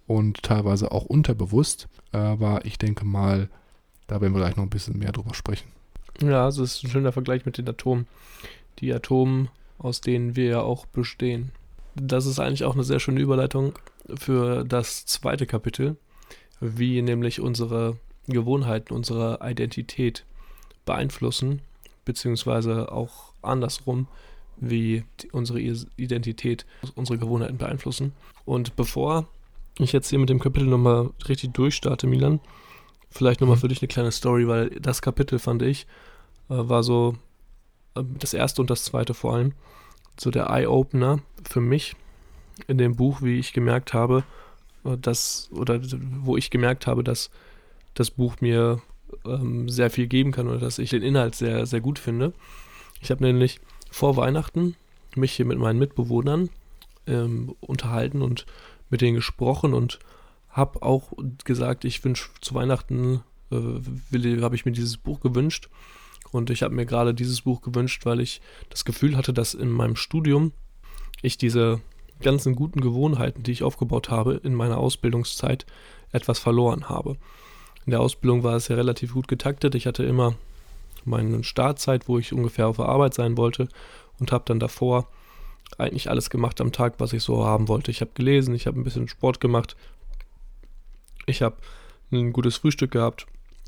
[0.08, 1.86] und teilweise auch unterbewusst.
[2.10, 3.48] Aber ich denke mal,
[4.08, 5.68] da werden wir gleich noch ein bisschen mehr drüber sprechen.
[6.20, 8.08] Ja, also es ist ein schöner Vergleich mit den Atomen.
[8.80, 11.52] Die Atomen, aus denen wir ja auch bestehen.
[11.94, 13.74] das ist eigentlich auch eine sehr schöne Überleitung
[14.16, 15.96] für das zweite Kapitel,
[16.60, 20.24] wie nämlich unsere Gewohnheiten, unsere Identität
[20.84, 21.60] beeinflussen,
[22.04, 24.06] beziehungsweise auch andersrum,
[24.56, 28.12] wie unsere Identität unsere Gewohnheiten beeinflussen.
[28.44, 29.26] Und bevor
[29.84, 32.40] ich jetzt hier mit dem Kapitel nochmal richtig durchstarte, Milan,
[33.10, 33.60] vielleicht nochmal mhm.
[33.60, 35.86] für dich eine kleine Story, weil das Kapitel fand ich,
[36.48, 37.16] äh, war so
[37.94, 39.52] äh, das erste und das zweite vor allem,
[40.18, 41.96] so der Eye-Opener für mich
[42.66, 44.24] in dem Buch, wie ich gemerkt habe,
[44.84, 45.80] äh, dass, oder
[46.20, 47.30] wo ich gemerkt habe, dass
[47.94, 48.80] das Buch mir
[49.24, 52.32] ähm, sehr viel geben kann oder dass ich den Inhalt sehr, sehr gut finde.
[53.00, 53.60] Ich habe nämlich
[53.90, 54.76] vor Weihnachten
[55.14, 56.50] mich hier mit meinen Mitbewohnern
[57.06, 58.46] ähm, unterhalten und
[58.90, 59.98] mit denen gesprochen und
[60.50, 61.12] habe auch
[61.44, 65.68] gesagt, ich wünsche zu Weihnachten, äh, habe ich mir dieses Buch gewünscht.
[66.30, 69.70] Und ich habe mir gerade dieses Buch gewünscht, weil ich das Gefühl hatte, dass in
[69.70, 70.52] meinem Studium
[71.22, 71.80] ich diese
[72.20, 75.66] ganzen guten Gewohnheiten, die ich aufgebaut habe in meiner Ausbildungszeit,
[76.12, 77.16] etwas verloren habe.
[77.86, 79.74] In der Ausbildung war es ja relativ gut getaktet.
[79.74, 80.34] Ich hatte immer
[81.04, 83.68] meine Startzeit, wo ich ungefähr auf der Arbeit sein wollte
[84.18, 85.08] und habe dann davor
[85.76, 87.90] eigentlich alles gemacht am Tag, was ich so haben wollte.
[87.90, 89.76] Ich habe gelesen, ich habe ein bisschen Sport gemacht,
[91.26, 91.56] ich habe
[92.10, 93.26] ein gutes Frühstück gehabt,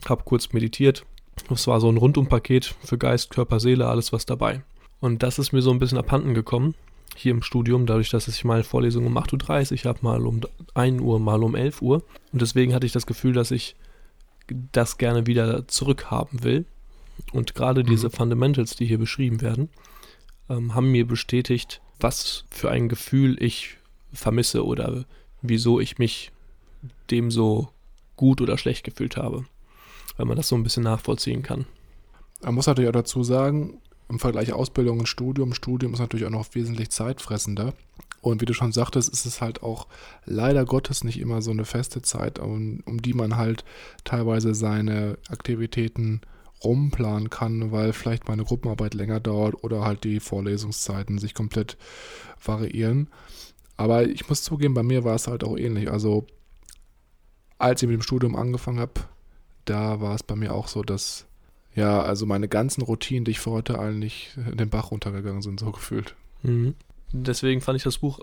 [0.09, 1.05] habe kurz meditiert.
[1.51, 4.63] Es war so ein Rundumpaket für Geist, Körper, Seele, alles was dabei.
[5.01, 6.75] Und das ist mir so ein bisschen abhanden gekommen
[7.17, 10.41] hier im Studium, dadurch, dass ich mal Vorlesungen um 8.30 Uhr habe, mal um
[10.75, 12.03] 1 Uhr, mal um 11 Uhr.
[12.33, 13.77] Und deswegen hatte ich das Gefühl, dass ich
[14.73, 16.65] das gerne wieder zurückhaben will.
[17.33, 17.89] Und gerade mhm.
[17.89, 19.69] diese Fundamentals, die hier beschrieben werden,
[20.49, 23.77] ähm, haben mir bestätigt, was für ein Gefühl ich
[24.13, 25.05] vermisse oder
[25.43, 26.33] wieso ich mich
[27.11, 27.69] dem so
[28.17, 29.45] gut oder schlecht gefühlt habe.
[30.17, 31.67] Weil man das so ein bisschen nachvollziehen kann.
[32.43, 36.31] Man muss natürlich auch dazu sagen, im Vergleich Ausbildung und Studium, Studium ist natürlich auch
[36.31, 37.75] noch wesentlich zeitfressender.
[38.21, 39.87] Und wie du schon sagtest, ist es halt auch
[40.27, 43.65] leider Gottes nicht immer so eine feste Zeit, um, um die man halt
[44.05, 46.21] teilweise seine Aktivitäten
[46.63, 51.77] rumplanen kann, weil vielleicht meine Gruppenarbeit länger dauert oder halt die Vorlesungszeiten sich komplett
[52.45, 53.09] variieren.
[53.77, 55.91] Aber ich muss zugeben, bei mir war es halt auch ähnlich.
[55.91, 56.27] Also
[57.59, 59.01] als ich mit dem Studium angefangen habe,
[59.65, 61.27] da war es bei mir auch so, dass
[61.75, 65.61] ja, also meine ganzen Routinen, die ich vor heute eigentlich in den Bach runtergegangen sind,
[65.61, 66.15] so gefühlt.
[66.43, 66.75] Mhm.
[67.13, 68.21] Deswegen fand ich das Buch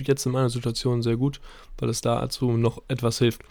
[0.00, 1.40] jetzt in meiner Situation sehr gut,
[1.78, 3.42] weil es dazu noch etwas hilft.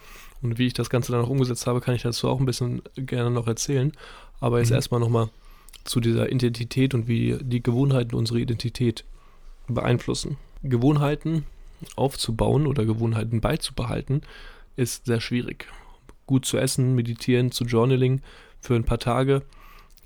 [0.42, 2.82] Und wie ich das Ganze dann auch umgesetzt habe, kann ich dazu auch ein bisschen
[2.96, 3.92] gerne noch erzählen.
[4.42, 4.76] Aber jetzt mhm.
[4.76, 5.30] erstmal nochmal
[5.86, 9.06] zu dieser Identität und wie die Gewohnheiten unsere Identität
[9.68, 10.38] beeinflussen.
[10.62, 11.46] Gewohnheiten
[11.96, 14.22] aufzubauen oder Gewohnheiten beizubehalten,
[14.76, 15.68] ist sehr schwierig.
[16.28, 18.22] Gut zu essen, meditieren, zu Journaling
[18.60, 19.44] für ein paar Tage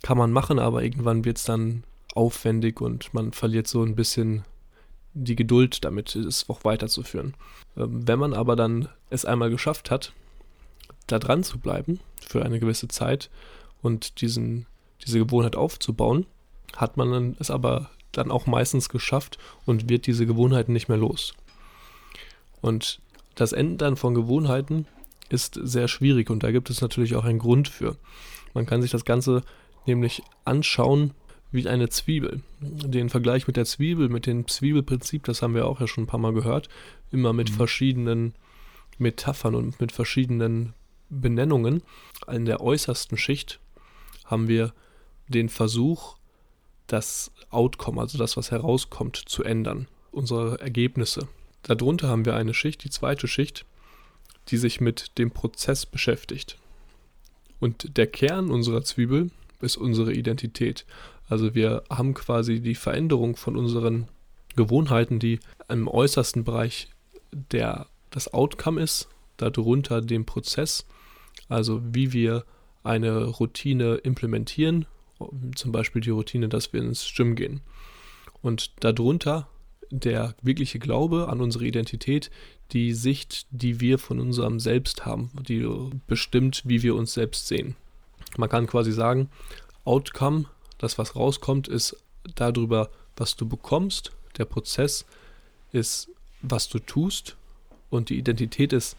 [0.01, 4.43] kann man machen, aber irgendwann wird es dann aufwendig und man verliert so ein bisschen
[5.13, 7.33] die Geduld damit, es auch weiterzuführen.
[7.75, 10.13] Ähm, wenn man aber dann es einmal geschafft hat,
[11.07, 13.29] da dran zu bleiben für eine gewisse Zeit
[13.85, 14.65] und diesen,
[15.05, 16.25] diese Gewohnheit aufzubauen,
[16.75, 21.33] hat man es aber dann auch meistens geschafft und wird diese Gewohnheiten nicht mehr los.
[22.61, 22.99] Und
[23.35, 24.87] das Enden dann von Gewohnheiten
[25.29, 27.95] ist sehr schwierig und da gibt es natürlich auch einen Grund für.
[28.53, 29.43] Man kann sich das Ganze
[29.85, 31.11] nämlich anschauen
[31.51, 32.41] wie eine Zwiebel.
[32.59, 36.07] Den Vergleich mit der Zwiebel, mit dem Zwiebelprinzip, das haben wir auch ja schon ein
[36.07, 36.69] paar Mal gehört,
[37.11, 37.55] immer mit mhm.
[37.55, 38.33] verschiedenen
[38.97, 40.73] Metaphern und mit verschiedenen
[41.09, 41.83] Benennungen.
[42.27, 43.59] In der äußersten Schicht
[44.25, 44.73] haben wir
[45.27, 46.17] den Versuch,
[46.87, 51.27] das Outcome, also das, was herauskommt, zu ändern, unsere Ergebnisse.
[51.63, 53.65] Darunter haben wir eine Schicht, die zweite Schicht,
[54.49, 56.57] die sich mit dem Prozess beschäftigt.
[57.59, 60.85] Und der Kern unserer Zwiebel ist unsere Identität.
[61.27, 64.07] Also wir haben quasi die Veränderung von unseren
[64.55, 66.89] Gewohnheiten, die im äußersten Bereich
[67.31, 70.85] der, das Outcome ist, darunter den Prozess,
[71.49, 72.45] also wie wir
[72.85, 74.85] eine Routine implementieren,
[75.55, 77.61] zum Beispiel die Routine, dass wir ins Gym gehen.
[78.41, 79.47] Und darunter
[79.91, 82.31] der wirkliche Glaube an unsere Identität,
[82.71, 85.67] die Sicht, die wir von unserem Selbst haben, die
[86.07, 87.75] bestimmt, wie wir uns selbst sehen.
[88.37, 89.29] Man kann quasi sagen,
[89.83, 90.45] Outcome,
[90.77, 91.95] das was rauskommt, ist
[92.35, 94.11] darüber, was du bekommst.
[94.37, 95.05] Der Prozess
[95.71, 96.09] ist,
[96.41, 97.37] was du tust.
[97.89, 98.97] Und die Identität ist,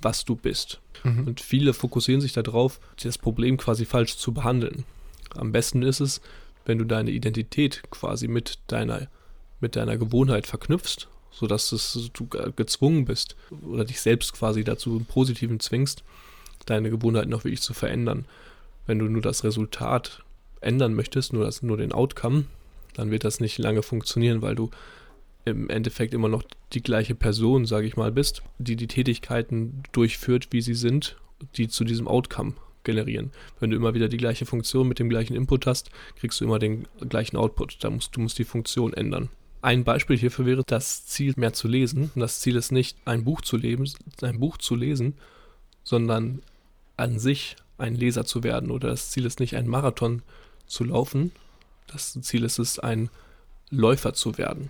[0.00, 0.80] was du bist.
[1.02, 1.26] Mhm.
[1.26, 4.84] Und viele fokussieren sich darauf, das Problem quasi falsch zu behandeln.
[5.34, 6.20] Am besten ist es,
[6.64, 9.08] wenn du deine Identität quasi mit deiner,
[9.60, 15.04] mit deiner Gewohnheit verknüpfst sodass es, du gezwungen bist oder dich selbst quasi dazu im
[15.04, 16.04] Positiven zwingst,
[16.66, 18.24] deine Gewohnheiten noch wirklich zu verändern.
[18.86, 20.22] Wenn du nur das Resultat
[20.60, 22.44] ändern möchtest, nur, das, nur den Outcome,
[22.94, 24.70] dann wird das nicht lange funktionieren, weil du
[25.44, 30.48] im Endeffekt immer noch die gleiche Person, sage ich mal, bist, die die Tätigkeiten durchführt,
[30.50, 31.16] wie sie sind,
[31.56, 32.54] die zu diesem Outcome
[32.84, 33.30] generieren.
[33.60, 36.58] Wenn du immer wieder die gleiche Funktion mit dem gleichen Input hast, kriegst du immer
[36.58, 37.78] den gleichen Output.
[37.82, 39.28] Da musst, du musst die Funktion ändern.
[39.62, 42.10] Ein Beispiel hierfür wäre das Ziel, mehr zu lesen.
[42.14, 45.14] Das Ziel ist nicht, ein Buch zu lesen, ein Buch zu lesen,
[45.82, 46.42] sondern
[46.96, 48.70] an sich ein Leser zu werden.
[48.70, 50.22] Oder das Ziel ist nicht, einen Marathon
[50.66, 51.32] zu laufen.
[51.86, 53.08] Das Ziel ist es, ein
[53.70, 54.68] Läufer zu werden.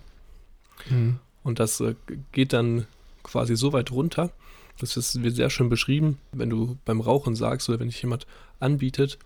[0.91, 1.19] Mhm.
[1.43, 1.95] Und das äh,
[2.33, 2.87] geht dann
[3.23, 4.31] quasi so weit runter,
[4.81, 8.27] das wird sehr schön beschrieben, wenn du beim Rauchen sagst oder wenn dich jemand
[8.59, 9.19] anbietet,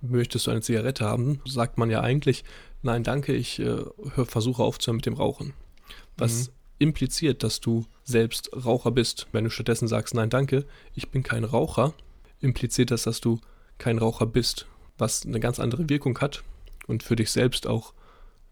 [0.00, 2.44] möchtest du eine Zigarette haben, sagt man ja eigentlich,
[2.82, 3.82] nein, danke, ich äh,
[4.14, 5.52] hör, versuche aufzuhören mit dem Rauchen.
[6.16, 6.52] Was mhm.
[6.78, 9.26] impliziert, dass du selbst Raucher bist.
[9.32, 11.94] Wenn du stattdessen sagst, nein, danke, ich bin kein Raucher,
[12.40, 13.40] impliziert das, dass du
[13.78, 14.66] kein Raucher bist,
[14.98, 16.44] was eine ganz andere Wirkung hat
[16.86, 17.94] und für dich selbst auch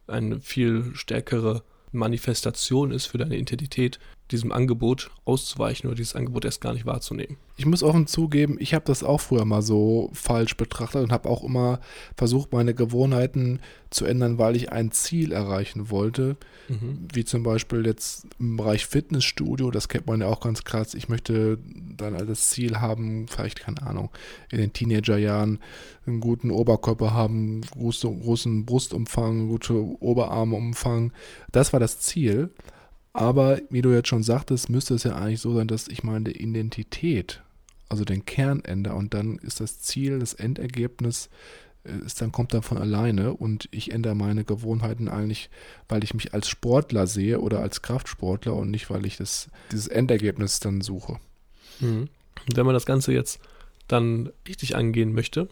[0.07, 3.99] eine viel stärkere Manifestation ist für deine Identität,
[4.33, 7.37] diesem Angebot auszuweichen oder dieses Angebot erst gar nicht wahrzunehmen.
[7.57, 11.29] Ich muss offen zugeben, ich habe das auch früher mal so falsch betrachtet und habe
[11.29, 11.81] auch immer
[12.17, 16.37] versucht, meine Gewohnheiten zu ändern, weil ich ein Ziel erreichen wollte.
[16.69, 17.07] Mhm.
[17.13, 20.95] Wie zum Beispiel jetzt im Bereich Fitnessstudio, das kennt man ja auch ganz krass.
[20.95, 21.59] Ich möchte
[21.97, 24.11] dann als Ziel haben, vielleicht, keine Ahnung,
[24.51, 25.61] in den Teenagerjahren
[26.07, 31.13] einen guten Oberkörper haben, großen, großen Brustumfang, gute Oberarmumfang.
[31.53, 32.51] Das war das Ziel.
[33.13, 36.31] Aber wie du jetzt schon sagtest, müsste es ja eigentlich so sein, dass ich meine
[36.31, 37.43] Identität,
[37.89, 41.29] also den Kern ändere und dann ist das Ziel, das Endergebnis,
[41.85, 45.51] äh, ist dann kommt dann von alleine und ich ändere meine Gewohnheiten eigentlich,
[45.89, 49.89] weil ich mich als Sportler sehe oder als Kraftsportler und nicht, weil ich das, dieses
[49.89, 51.19] Endergebnis dann suche.
[51.81, 52.09] Mhm.
[52.55, 53.41] Wenn man das Ganze jetzt
[53.89, 55.49] dann richtig angehen möchte,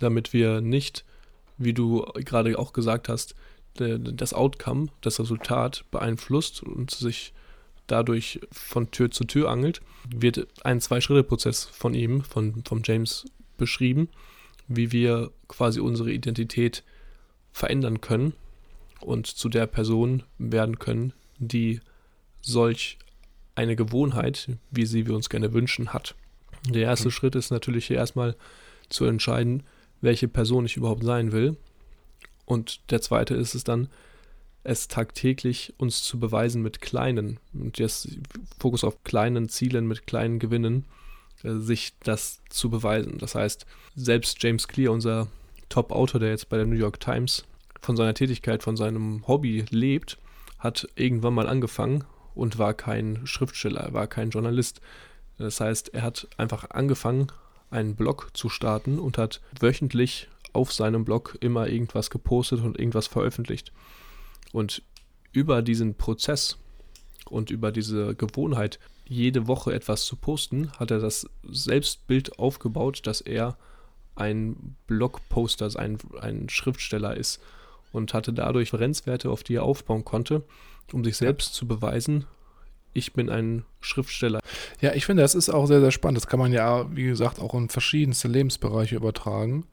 [0.00, 1.04] damit wir nicht,
[1.56, 3.34] wie du gerade auch gesagt hast,
[3.98, 7.32] das Outcome, das Resultat beeinflusst und sich
[7.86, 14.08] dadurch von Tür zu Tür angelt, wird ein Zwei-Schritte-Prozess von ihm, von, von James beschrieben,
[14.68, 16.84] wie wir quasi unsere Identität
[17.52, 18.34] verändern können
[19.00, 21.80] und zu der Person werden können, die
[22.40, 22.98] solch
[23.54, 26.14] eine Gewohnheit, wie sie wir uns gerne wünschen, hat.
[26.68, 27.12] Der erste mhm.
[27.12, 28.36] Schritt ist natürlich hier erstmal
[28.88, 29.64] zu entscheiden,
[30.00, 31.56] welche Person ich überhaupt sein will
[32.50, 33.88] und der zweite ist es dann,
[34.64, 38.08] es tagtäglich uns zu beweisen mit kleinen, und jetzt
[38.58, 40.84] Fokus auf kleinen Zielen, mit kleinen Gewinnen,
[41.44, 43.18] äh, sich das zu beweisen.
[43.18, 45.28] Das heißt, selbst James Clear, unser
[45.68, 47.44] Top-Autor, der jetzt bei der New York Times
[47.80, 50.18] von seiner Tätigkeit, von seinem Hobby lebt,
[50.58, 52.02] hat irgendwann mal angefangen
[52.34, 54.80] und war kein Schriftsteller, er war kein Journalist.
[55.38, 57.28] Das heißt, er hat einfach angefangen,
[57.70, 63.06] einen Blog zu starten und hat wöchentlich auf seinem Blog immer irgendwas gepostet und irgendwas
[63.06, 63.72] veröffentlicht.
[64.52, 64.82] Und
[65.32, 66.58] über diesen Prozess
[67.28, 73.20] und über diese Gewohnheit, jede Woche etwas zu posten, hat er das Selbstbild aufgebaut, dass
[73.20, 73.56] er
[74.16, 77.40] ein Blogposter, ein, ein Schriftsteller ist
[77.92, 80.42] und hatte dadurch Referenzwerte, auf die er aufbauen konnte,
[80.92, 82.26] um sich selbst zu beweisen,
[82.92, 84.40] ich bin ein Schriftsteller.
[84.80, 86.16] Ja, ich finde, das ist auch sehr, sehr spannend.
[86.16, 89.64] Das kann man ja, wie gesagt, auch in verschiedenste Lebensbereiche übertragen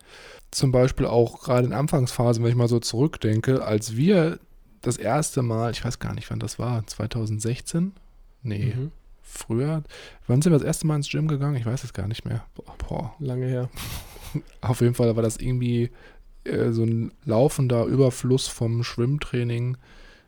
[0.52, 4.40] zum Beispiel auch gerade in Anfangsphasen, wenn ich mal so zurückdenke, als wir
[4.82, 7.94] das erste Mal, ich weiß gar nicht, wann das war, 2016?
[8.44, 8.92] Nee, mhm.
[9.22, 9.84] früher.
[10.28, 11.56] Wann sind wir das erste Mal ins Gym gegangen?
[11.56, 12.46] Ich weiß es gar nicht mehr.
[12.56, 13.16] Boah, boah.
[13.20, 13.70] lange her.
[14.62, 15.92] Auf jeden Fall war das irgendwie
[16.44, 19.78] äh, so ein laufender Überfluss vom Schwimmtraining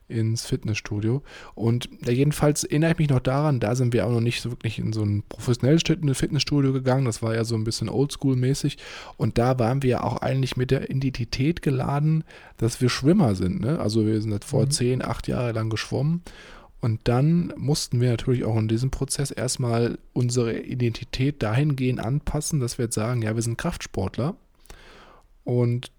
[0.10, 1.22] ins Fitnessstudio.
[1.56, 4.52] Und ja, jedenfalls erinnere ich mich noch daran, da sind wir auch noch nicht so
[4.52, 7.06] wirklich in so ein professionelles Fitnessstudio gegangen.
[7.06, 8.78] Das war ja so ein bisschen oldschool-mäßig.
[9.18, 12.24] Und da waren wir auch eigentlich mit der Identität geladen,
[12.58, 13.62] dass wir Schwimmer sind.
[13.62, 13.80] Ne?
[13.80, 14.72] Also wir sind vor mhm.
[14.72, 16.24] zehn, acht Jahre lang geschwommen.
[16.82, 22.78] Und dann mussten wir natürlich auch in diesem Prozess erstmal unsere Identität dahingehend anpassen, dass
[22.78, 24.36] wir jetzt sagen, ja, wir sind Kraftsportler.
[25.44, 25.92] Und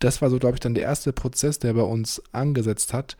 [0.00, 3.16] das war so, glaube ich, dann der erste Prozess, der bei uns angesetzt hat,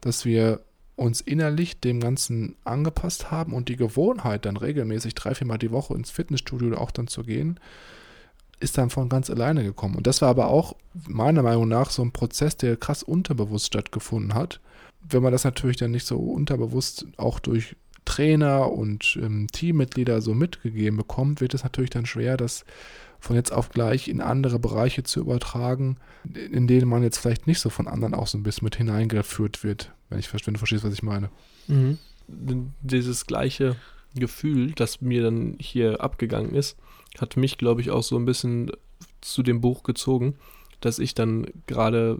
[0.00, 0.60] dass wir
[0.96, 5.94] uns innerlich dem Ganzen angepasst haben und die Gewohnheit, dann regelmäßig drei, viermal die Woche
[5.94, 7.60] ins Fitnessstudio auch dann zu gehen,
[8.60, 9.94] ist dann von ganz alleine gekommen.
[9.94, 10.74] Und das war aber auch
[11.06, 14.60] meiner Meinung nach so ein Prozess, der krass unterbewusst stattgefunden hat.
[15.08, 20.34] Wenn man das natürlich dann nicht so unterbewusst auch durch Trainer und ähm, Teammitglieder so
[20.34, 22.64] mitgegeben bekommt, wird es natürlich dann schwer, das
[23.20, 27.60] von jetzt auf gleich in andere Bereiche zu übertragen, in denen man jetzt vielleicht nicht
[27.60, 30.84] so von anderen auch so ein bisschen mit hineingeführt wird, wenn, ich, wenn du verstehst,
[30.84, 31.30] was ich meine.
[31.66, 31.98] Mhm.
[32.82, 33.76] Dieses gleiche
[34.14, 36.76] Gefühl, das mir dann hier abgegangen ist,
[37.18, 38.70] hat mich, glaube ich, auch so ein bisschen
[39.20, 40.34] zu dem Buch gezogen,
[40.80, 42.18] dass ich dann gerade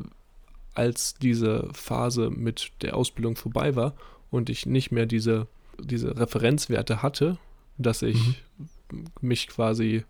[0.74, 3.94] als diese Phase mit der Ausbildung vorbei war
[4.30, 5.46] und ich nicht mehr diese,
[5.78, 7.38] diese Referenzwerte hatte,
[7.78, 8.42] dass ich
[8.90, 9.04] mhm.
[9.20, 10.04] mich quasi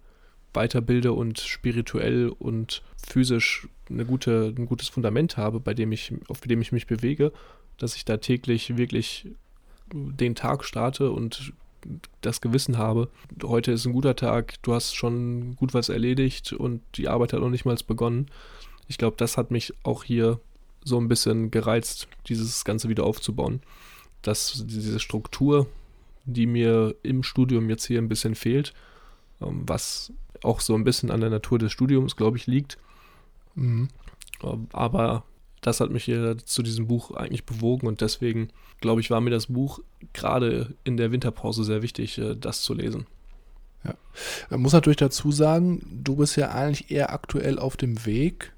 [0.59, 6.40] weiterbilde und spirituell und physisch eine gute, ein gutes Fundament habe, bei dem ich, auf
[6.40, 7.33] dem ich mich bewege,
[7.79, 9.29] dass ich da täglich wirklich
[9.92, 11.53] den Tag starte und
[12.23, 13.09] das Gewissen habe,
[13.42, 17.40] heute ist ein guter Tag, du hast schon gut was erledigt und die Arbeit hat
[17.40, 18.27] noch nicht mal begonnen.
[18.88, 20.40] Ich glaube, das hat mich auch hier
[20.85, 23.61] so ein bisschen gereizt, dieses Ganze wieder aufzubauen.
[24.23, 25.68] Dass diese Struktur,
[26.25, 28.75] die mir im Studium jetzt hier ein bisschen fehlt,
[29.40, 32.79] ähm, was auch so ein bisschen an der Natur des Studiums, glaube ich, liegt.
[33.55, 33.88] Mhm.
[34.42, 35.24] Ähm, aber
[35.61, 39.31] das hat mich hier zu diesem Buch eigentlich bewogen und deswegen, glaube ich, war mir
[39.31, 39.81] das Buch
[40.12, 43.07] gerade in der Winterpause sehr wichtig, äh, das zu lesen.
[43.85, 43.94] Ja.
[44.51, 48.53] Man muss natürlich dazu sagen, du bist ja eigentlich eher aktuell auf dem Weg,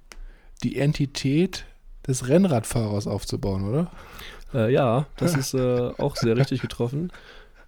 [0.63, 1.67] die Entität
[2.07, 3.91] des Rennradfahrers aufzubauen, oder?
[4.53, 7.13] Äh, ja, das ist äh, auch sehr richtig getroffen.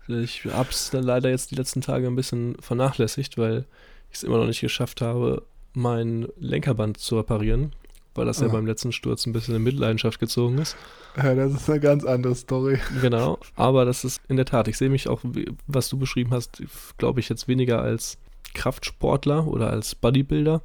[0.09, 3.67] Ich habe es leider jetzt die letzten Tage ein bisschen vernachlässigt, weil
[4.13, 5.43] ich es immer noch nicht geschafft habe,
[5.75, 7.73] mein Lenkerband zu reparieren,
[8.15, 8.47] weil das ah.
[8.47, 10.77] ja beim letzten Sturz ein bisschen in Mitleidenschaft gezogen ist.
[11.17, 12.79] Ja, das ist eine ganz andere Story.
[13.01, 15.21] Genau, aber das ist in der Tat, ich sehe mich auch,
[15.67, 16.63] was du beschrieben hast,
[16.99, 18.19] glaube ich jetzt weniger als
[18.55, 20.63] Kraftsportler oder als Bodybuilder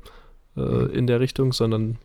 [0.56, 0.90] äh, mhm.
[0.92, 1.98] in der Richtung, sondern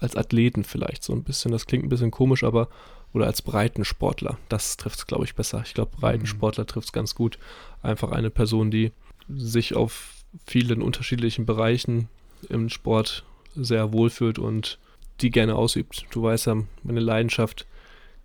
[0.00, 1.52] als Athleten vielleicht so ein bisschen.
[1.52, 2.68] Das klingt ein bisschen komisch, aber
[3.12, 4.38] oder als Breitensportler.
[4.48, 5.62] Das trifft es, glaube ich, besser.
[5.64, 6.68] Ich glaube, Breitensportler mhm.
[6.68, 7.38] trifft es ganz gut.
[7.82, 8.92] Einfach eine Person, die
[9.28, 12.08] sich auf vielen unterschiedlichen Bereichen
[12.48, 14.78] im Sport sehr wohlfühlt und
[15.20, 16.06] die gerne ausübt.
[16.10, 17.66] Du weißt ja, meine Leidenschaft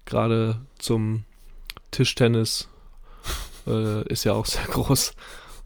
[0.06, 1.26] gerade zum
[1.92, 2.70] Tischtennis
[3.68, 5.14] äh, ist ja auch sehr groß.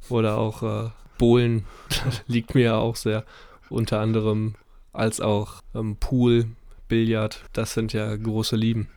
[0.10, 1.66] Oder auch äh, Bohlen
[2.28, 3.26] liegt mir ja auch sehr.
[3.70, 4.56] Unter anderem
[4.92, 6.48] als auch ähm, Pool,
[6.90, 8.90] Billard, das sind ja große Lieben.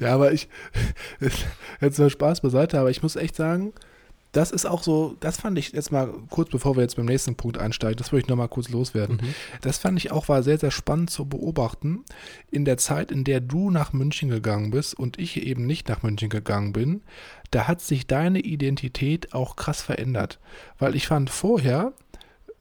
[0.00, 0.48] Ja, aber ich,
[1.80, 3.72] jetzt mal Spaß beiseite, aber ich muss echt sagen,
[4.32, 7.36] das ist auch so, das fand ich jetzt mal kurz bevor wir jetzt beim nächsten
[7.36, 9.18] Punkt einsteigen, das würde ich nochmal kurz loswerden.
[9.22, 9.34] Mhm.
[9.60, 12.04] Das fand ich auch war sehr, sehr spannend zu beobachten.
[12.50, 16.02] In der Zeit, in der du nach München gegangen bist und ich eben nicht nach
[16.02, 17.02] München gegangen bin,
[17.50, 20.40] da hat sich deine Identität auch krass verändert.
[20.78, 21.92] Weil ich fand vorher,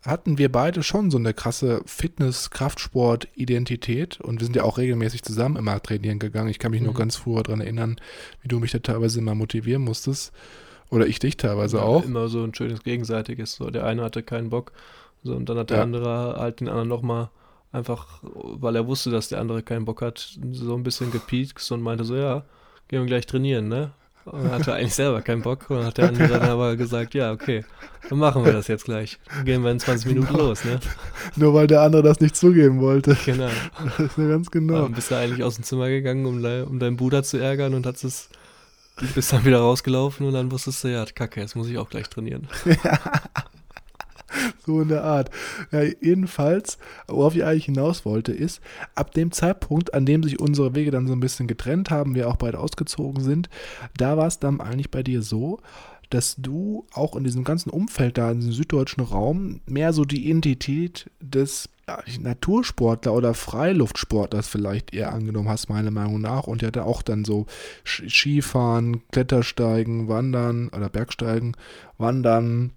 [0.06, 5.56] hatten wir beide schon so eine krasse Fitness-Kraftsport-Identität und wir sind ja auch regelmäßig zusammen
[5.56, 6.50] immer trainieren gegangen.
[6.50, 6.88] Ich kann mich mhm.
[6.88, 7.96] nur ganz früher daran erinnern,
[8.42, 10.34] wie du mich da teilweise immer motivieren musstest.
[10.92, 12.04] Oder ich dich teilweise ja, auch.
[12.04, 13.56] Immer so ein schönes Gegenseitiges.
[13.56, 14.74] So, der eine hatte keinen Bock.
[15.24, 15.84] So, und dann hat der ja.
[15.84, 17.30] andere halt den anderen nochmal
[17.72, 21.82] einfach, weil er wusste, dass der andere keinen Bock hat, so ein bisschen gepiekst und
[21.82, 22.44] meinte so, ja,
[22.90, 23.92] gehen wir gleich trainieren, ne?
[24.26, 27.32] Und er hatte eigentlich selber keinen Bock und hat der andere dann aber gesagt, ja,
[27.32, 27.66] okay,
[28.08, 29.18] dann machen wir das jetzt gleich.
[29.34, 30.80] Dann gehen wir in 20 Minuten los, ne?
[31.36, 33.18] Nur weil der andere das nicht zugeben wollte.
[33.26, 33.50] Genau.
[33.98, 34.84] Das ist ja ganz genau.
[34.84, 37.86] Dann bist du eigentlich aus dem Zimmer gegangen, um, um deinen Bruder zu ärgern und
[37.88, 38.30] hast es
[38.98, 41.90] Du bist dann wieder rausgelaufen und dann wusstest du, ja, kacke, jetzt muss ich auch
[41.90, 42.48] gleich trainieren.
[44.66, 45.30] so in der Art.
[45.72, 46.78] Ja, jedenfalls,
[47.08, 48.62] worauf ich eigentlich hinaus wollte, ist,
[48.96, 52.30] ab dem Zeitpunkt, an dem sich unsere Wege dann so ein bisschen getrennt haben, wir
[52.30, 53.50] auch beide ausgezogen sind,
[53.98, 55.60] da war es dann eigentlich bei dir so,
[56.10, 60.30] dass du auch in diesem ganzen Umfeld da, in diesem süddeutschen Raum, mehr so die
[60.30, 61.70] Identität des
[62.20, 66.48] Natursportler oder Freiluftsportler vielleicht eher angenommen hast, meiner Meinung nach.
[66.48, 67.46] Und ja da auch dann so
[67.86, 71.56] Skifahren, Klettersteigen, Wandern oder Bergsteigen,
[71.98, 72.72] Wandern,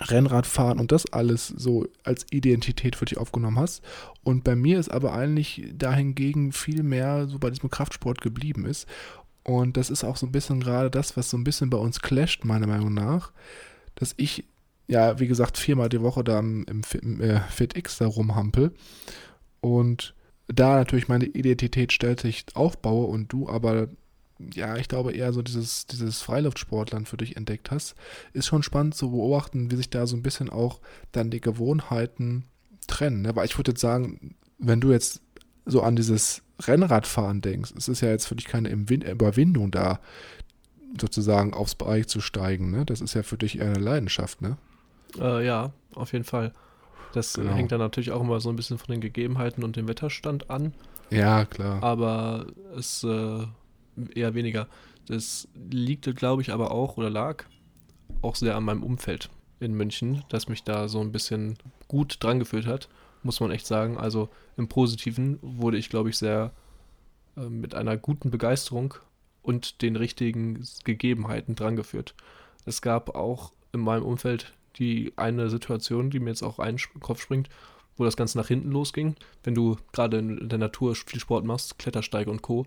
[0.00, 3.82] Rennradfahren und das alles so als Identität für dich aufgenommen hast.
[4.22, 8.86] Und bei mir ist aber eigentlich dahingegen viel mehr so bei diesem Kraftsport geblieben ist.
[9.42, 12.00] Und das ist auch so ein bisschen gerade das, was so ein bisschen bei uns
[12.00, 13.32] clasht, meiner Meinung nach,
[13.94, 14.44] dass ich
[14.90, 18.72] ja, wie gesagt, viermal die Woche da im, im äh, FitX da rumhampel
[19.60, 20.14] und
[20.48, 23.86] da natürlich meine Identität stetig aufbaue und du aber,
[24.52, 27.94] ja, ich glaube eher so dieses, dieses Freiluftsportland für dich entdeckt hast,
[28.32, 30.80] ist schon spannend zu beobachten, wie sich da so ein bisschen auch
[31.12, 32.46] dann die Gewohnheiten
[32.88, 33.22] trennen.
[33.22, 33.36] Ne?
[33.36, 35.22] Weil ich würde jetzt sagen, wenn du jetzt
[35.66, 40.00] so an dieses Rennradfahren denkst, es ist ja jetzt für dich keine Überwindung da,
[41.00, 42.72] sozusagen aufs Bike zu steigen.
[42.72, 42.84] Ne?
[42.84, 44.58] Das ist ja für dich eher eine Leidenschaft, ne?
[45.18, 46.52] Äh, ja, auf jeden Fall.
[47.12, 47.54] Das genau.
[47.54, 50.74] hängt dann natürlich auch immer so ein bisschen von den Gegebenheiten und dem Wetterstand an.
[51.10, 51.82] Ja, klar.
[51.82, 52.46] Aber
[52.76, 53.46] es äh,
[54.14, 54.68] eher weniger.
[55.06, 57.44] Das liegt, glaube ich, aber auch oder lag
[58.22, 59.28] auch sehr an meinem Umfeld
[59.60, 61.58] in München, das mich da so ein bisschen
[61.88, 62.88] gut dran geführt hat,
[63.22, 63.98] muss man echt sagen.
[63.98, 66.52] Also im Positiven wurde ich, glaube ich, sehr
[67.36, 68.94] äh, mit einer guten Begeisterung
[69.42, 72.14] und den richtigen Gegebenheiten drangeführt.
[72.64, 77.22] Es gab auch in meinem Umfeld die eine Situation, die mir jetzt auch ein Kopf
[77.22, 77.48] springt,
[77.96, 79.16] wo das Ganze nach hinten losging.
[79.42, 82.66] Wenn du gerade in der Natur viel Sport machst, Klettersteige und Co.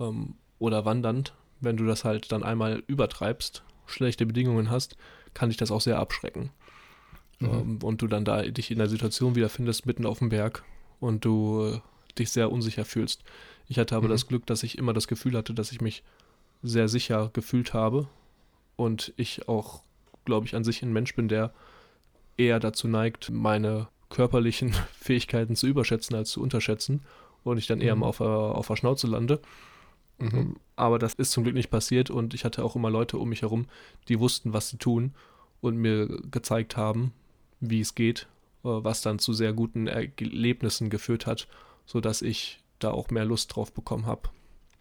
[0.00, 4.96] Ähm, oder wandernd, wenn du das halt dann einmal übertreibst, schlechte Bedingungen hast,
[5.34, 6.50] kann dich das auch sehr abschrecken.
[7.40, 7.48] Mhm.
[7.48, 10.64] Ähm, und du dann da dich in der Situation wiederfindest, mitten auf dem Berg
[11.00, 11.80] und du äh,
[12.18, 13.22] dich sehr unsicher fühlst.
[13.68, 14.12] Ich hatte aber mhm.
[14.12, 16.02] das Glück, dass ich immer das Gefühl hatte, dass ich mich
[16.62, 18.08] sehr sicher gefühlt habe
[18.76, 19.82] und ich auch,
[20.24, 21.52] glaube ich, an sich ein Mensch bin, der
[22.36, 27.02] eher dazu neigt, meine körperlichen Fähigkeiten zu überschätzen als zu unterschätzen
[27.44, 28.02] und ich dann eher mhm.
[28.02, 29.40] mal auf, auf der Schnauze lande.
[30.18, 30.38] Mhm.
[30.38, 33.28] Ähm, aber das ist zum Glück nicht passiert und ich hatte auch immer Leute um
[33.28, 33.66] mich herum,
[34.08, 35.14] die wussten, was sie tun
[35.60, 37.12] und mir gezeigt haben,
[37.60, 38.28] wie es geht,
[38.64, 41.48] äh, was dann zu sehr guten Erlebnissen geführt hat,
[41.86, 44.28] sodass ich da auch mehr Lust drauf bekommen habe.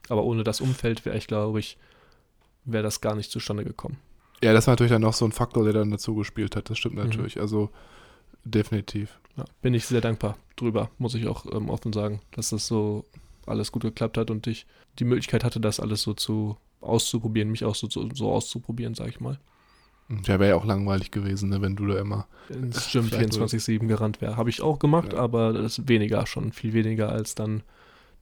[0.10, 1.78] Aber ohne das Umfeld wäre ich, glaube ich,
[2.66, 3.98] wäre das gar nicht zustande gekommen.
[4.44, 6.70] Ja, das war natürlich dann noch so ein Faktor, der dann dazu gespielt hat.
[6.70, 7.04] Das stimmt mhm.
[7.04, 7.36] natürlich.
[7.36, 7.42] Mhm.
[7.42, 7.70] Also
[8.44, 9.20] definitiv.
[9.38, 13.06] Ja, bin ich sehr dankbar drüber, muss ich auch ähm, offen sagen, dass das so
[13.46, 14.66] alles gut geklappt hat und ich
[15.00, 19.10] die Möglichkeit hatte, das alles so zu auszuprobieren, mich auch so, so, so auszuprobieren, sag
[19.10, 19.40] ich mal.
[20.26, 24.20] Ja, wäre ja auch langweilig gewesen, ne, wenn du da immer ins Gym 24-7 gerannt
[24.20, 24.36] wäre.
[24.36, 25.20] Habe ich auch gemacht, ja.
[25.20, 27.64] aber das ist weniger schon, viel weniger als dann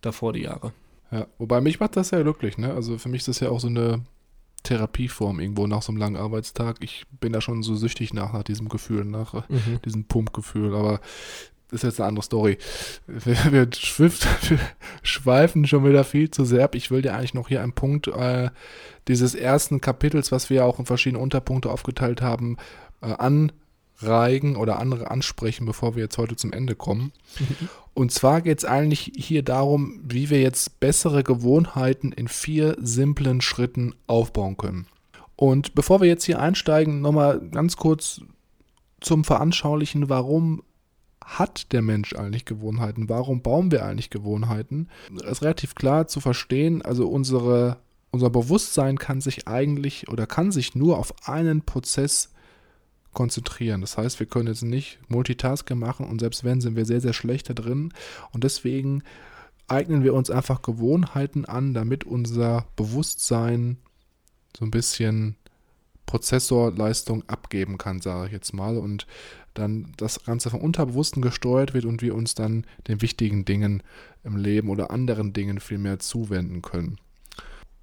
[0.02, 0.72] davor die Jahre.
[1.12, 2.74] Ja, wobei mich macht das ja glücklich, ne?
[2.74, 4.02] Also für mich ist das ja auch so eine
[4.64, 6.78] Therapieform irgendwo nach so einem langen Arbeitstag.
[6.82, 9.82] Ich bin da schon so süchtig nach, nach diesem Gefühl, nach mhm.
[9.86, 10.76] diesem Pumpgefühl.
[10.76, 11.00] Aber
[11.70, 12.58] das ist jetzt eine andere Story.
[13.08, 14.10] Wir, wir, wir,
[15.04, 16.76] schweifen schon wieder viel zu sehr ab.
[16.76, 18.50] Ich will dir eigentlich noch hier einen Punkt äh,
[19.08, 22.58] dieses ersten Kapitels, was wir auch in verschiedene Unterpunkte aufgeteilt haben,
[23.02, 23.14] äh,
[24.02, 27.12] anreigen oder andere ansprechen, bevor wir jetzt heute zum Ende kommen.
[27.40, 27.70] Mhm.
[27.94, 33.42] Und zwar geht es eigentlich hier darum, wie wir jetzt bessere Gewohnheiten in vier simplen
[33.42, 34.88] Schritten aufbauen können.
[35.36, 38.22] Und bevor wir jetzt hier einsteigen, nochmal ganz kurz
[39.02, 40.64] zum Veranschaulichen, warum
[41.24, 43.08] hat der Mensch eigentlich Gewohnheiten?
[43.08, 44.90] Warum bauen wir eigentlich Gewohnheiten?
[45.16, 46.82] Das ist relativ klar zu verstehen.
[46.82, 47.78] Also unsere,
[48.12, 52.32] unser Bewusstsein kann sich eigentlich oder kann sich nur auf einen Prozess
[53.14, 53.82] konzentrieren.
[53.82, 57.14] Das heißt, wir können jetzt nicht Multitasking machen und selbst wenn, sind wir sehr, sehr
[57.14, 57.94] schlecht da drin.
[58.32, 59.04] Und deswegen
[59.68, 63.78] eignen wir uns einfach Gewohnheiten an, damit unser Bewusstsein
[64.58, 65.36] so ein bisschen
[66.06, 68.78] Prozessorleistung abgeben kann, sage ich jetzt mal.
[68.78, 69.06] Und
[69.54, 73.84] dann das Ganze vom Unterbewussten gesteuert wird und wir uns dann den wichtigen Dingen
[74.24, 76.98] im Leben oder anderen Dingen viel mehr zuwenden können.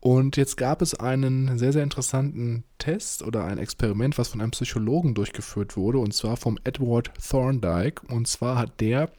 [0.01, 4.53] Und jetzt gab es einen sehr, sehr interessanten Test oder ein Experiment, was von einem
[4.53, 8.07] Psychologen durchgeführt wurde, und zwar vom Edward Thorndike.
[8.07, 9.11] Und zwar hat der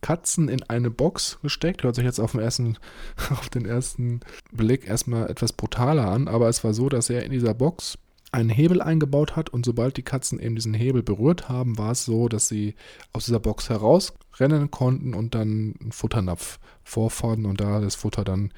[0.00, 1.82] Katzen in eine Box gesteckt.
[1.82, 2.78] Hört sich jetzt auf den ersten,
[3.30, 4.20] auf den ersten
[4.52, 7.98] Blick erstmal etwas brutaler an, aber es war so, dass er in dieser Box
[8.32, 12.06] einen Hebel eingebaut hat und sobald die Katzen eben diesen Hebel berührt haben, war es
[12.06, 12.74] so, dass sie
[13.12, 18.50] aus dieser Box herausrennen konnten und dann einen Futternapf vorfahren und da das Futter dann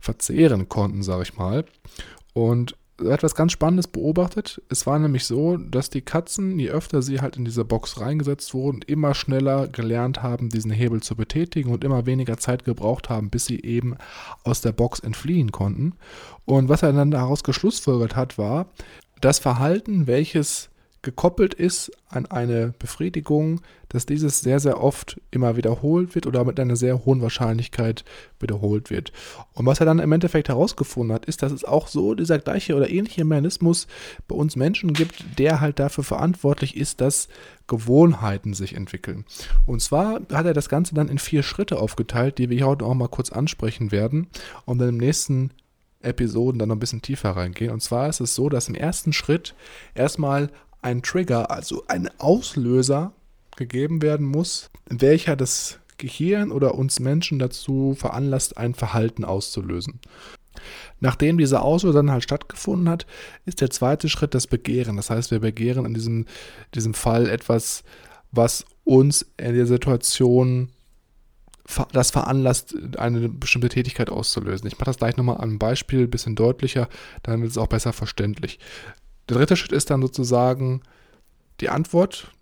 [0.00, 1.64] verzehren konnten, sage ich mal.
[2.34, 4.62] Und er hat was ganz Spannendes beobachtet.
[4.68, 8.54] Es war nämlich so, dass die Katzen, je öfter sie halt in diese Box reingesetzt
[8.54, 13.30] wurden, immer schneller gelernt haben, diesen Hebel zu betätigen und immer weniger Zeit gebraucht haben,
[13.30, 13.96] bis sie eben
[14.44, 15.94] aus der Box entfliehen konnten.
[16.44, 18.66] Und was er dann daraus geschlussfolgert hat, war,
[19.20, 20.71] das Verhalten, welches
[21.02, 26.58] gekoppelt ist an eine Befriedigung, dass dieses sehr, sehr oft immer wiederholt wird oder mit
[26.60, 28.04] einer sehr hohen Wahrscheinlichkeit
[28.38, 29.12] wiederholt wird.
[29.52, 32.76] Und was er dann im Endeffekt herausgefunden hat, ist, dass es auch so dieser gleiche
[32.76, 33.88] oder ähnliche Mechanismus
[34.28, 37.28] bei uns Menschen gibt, der halt dafür verantwortlich ist, dass
[37.66, 39.24] Gewohnheiten sich entwickeln.
[39.66, 42.84] Und zwar hat er das Ganze dann in vier Schritte aufgeteilt, die wir hier heute
[42.84, 44.28] auch mal kurz ansprechen werden,
[44.66, 45.50] um dann im nächsten
[46.00, 47.72] Episoden dann noch ein bisschen tiefer reingehen.
[47.72, 49.54] Und zwar ist es so, dass im ersten Schritt
[49.94, 50.50] erstmal
[50.82, 53.12] ein Trigger, also ein Auslöser
[53.56, 60.00] gegeben werden muss, welcher das Gehirn oder uns Menschen dazu veranlasst, ein Verhalten auszulösen.
[61.00, 63.06] Nachdem dieser Auslöser dann halt stattgefunden hat,
[63.46, 64.96] ist der zweite Schritt das Begehren.
[64.96, 66.26] Das heißt, wir begehren in diesem,
[66.74, 67.84] diesem Fall etwas,
[68.30, 70.70] was uns in der Situation
[71.92, 74.66] das veranlasst, eine bestimmte Tätigkeit auszulösen.
[74.66, 76.88] Ich mache das gleich nochmal an einem Beispiel, ein bisschen deutlicher,
[77.22, 78.58] dann wird es auch besser verständlich.
[79.32, 80.82] Der dritte Schritt ist dann sozusagen
[81.62, 82.32] die Antwort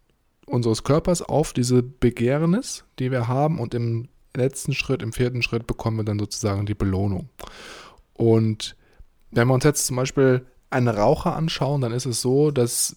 [0.44, 5.68] unseres Körpers auf diese Begehrnis, die wir haben und im letzten Schritt, im vierten Schritt
[5.68, 7.28] bekommen wir dann sozusagen die Belohnung.
[8.14, 8.74] Und
[9.30, 12.96] wenn wir uns jetzt zum Beispiel einen Raucher anschauen, dann ist es so, dass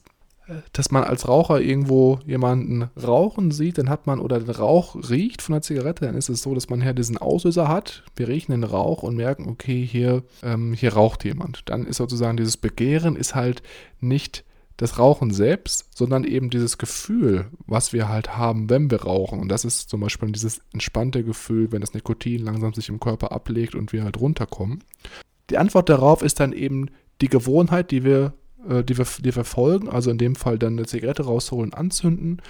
[0.73, 5.41] dass man als Raucher irgendwo jemanden rauchen sieht, dann hat man oder den Rauch riecht
[5.41, 8.03] von der Zigarette, dann ist es so, dass man hier diesen Auslöser hat.
[8.15, 11.69] Wir riechen den Rauch und merken, okay, hier, ähm, hier raucht jemand.
[11.69, 13.63] Dann ist sozusagen dieses Begehren ist halt
[13.99, 14.43] nicht
[14.77, 19.39] das Rauchen selbst, sondern eben dieses Gefühl, was wir halt haben, wenn wir rauchen.
[19.39, 23.31] Und das ist zum Beispiel dieses entspannte Gefühl, wenn das Nikotin langsam sich im Körper
[23.31, 24.83] ablegt und wir halt runterkommen.
[25.49, 26.89] Die Antwort darauf ist dann eben
[27.21, 28.33] die Gewohnheit, die wir,
[28.69, 32.41] äh, die wir, die wir folgen, also in dem Fall dann eine Zigarette rausholen, anzünden.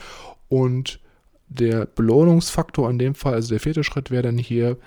[0.49, 0.99] Und
[1.47, 4.77] der Belohnungsfaktor in dem Fall, also der vierte Schritt wäre dann hier,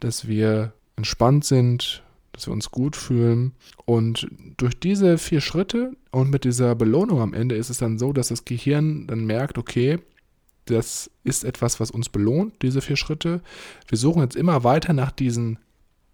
[0.00, 2.02] dass wir entspannt sind,
[2.32, 3.52] dass wir uns gut fühlen.
[3.84, 8.12] Und durch diese vier Schritte und mit dieser Belohnung am Ende ist es dann so,
[8.12, 9.98] dass das Gehirn dann merkt, okay,
[10.66, 13.40] das ist etwas, was uns belohnt, diese vier Schritte.
[13.86, 15.58] Wir suchen jetzt immer weiter nach diesen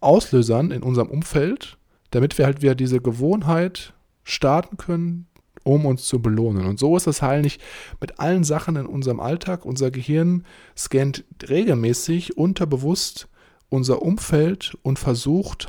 [0.00, 1.76] Auslösern in unserem Umfeld,
[2.10, 3.94] damit wir halt wieder diese Gewohnheit
[4.24, 5.26] starten können,
[5.62, 6.66] um uns zu belohnen.
[6.66, 7.58] Und so ist das eigentlich
[8.00, 9.64] mit allen Sachen in unserem Alltag.
[9.64, 10.44] Unser Gehirn
[10.76, 13.28] scannt regelmäßig unterbewusst
[13.70, 15.68] unser Umfeld und versucht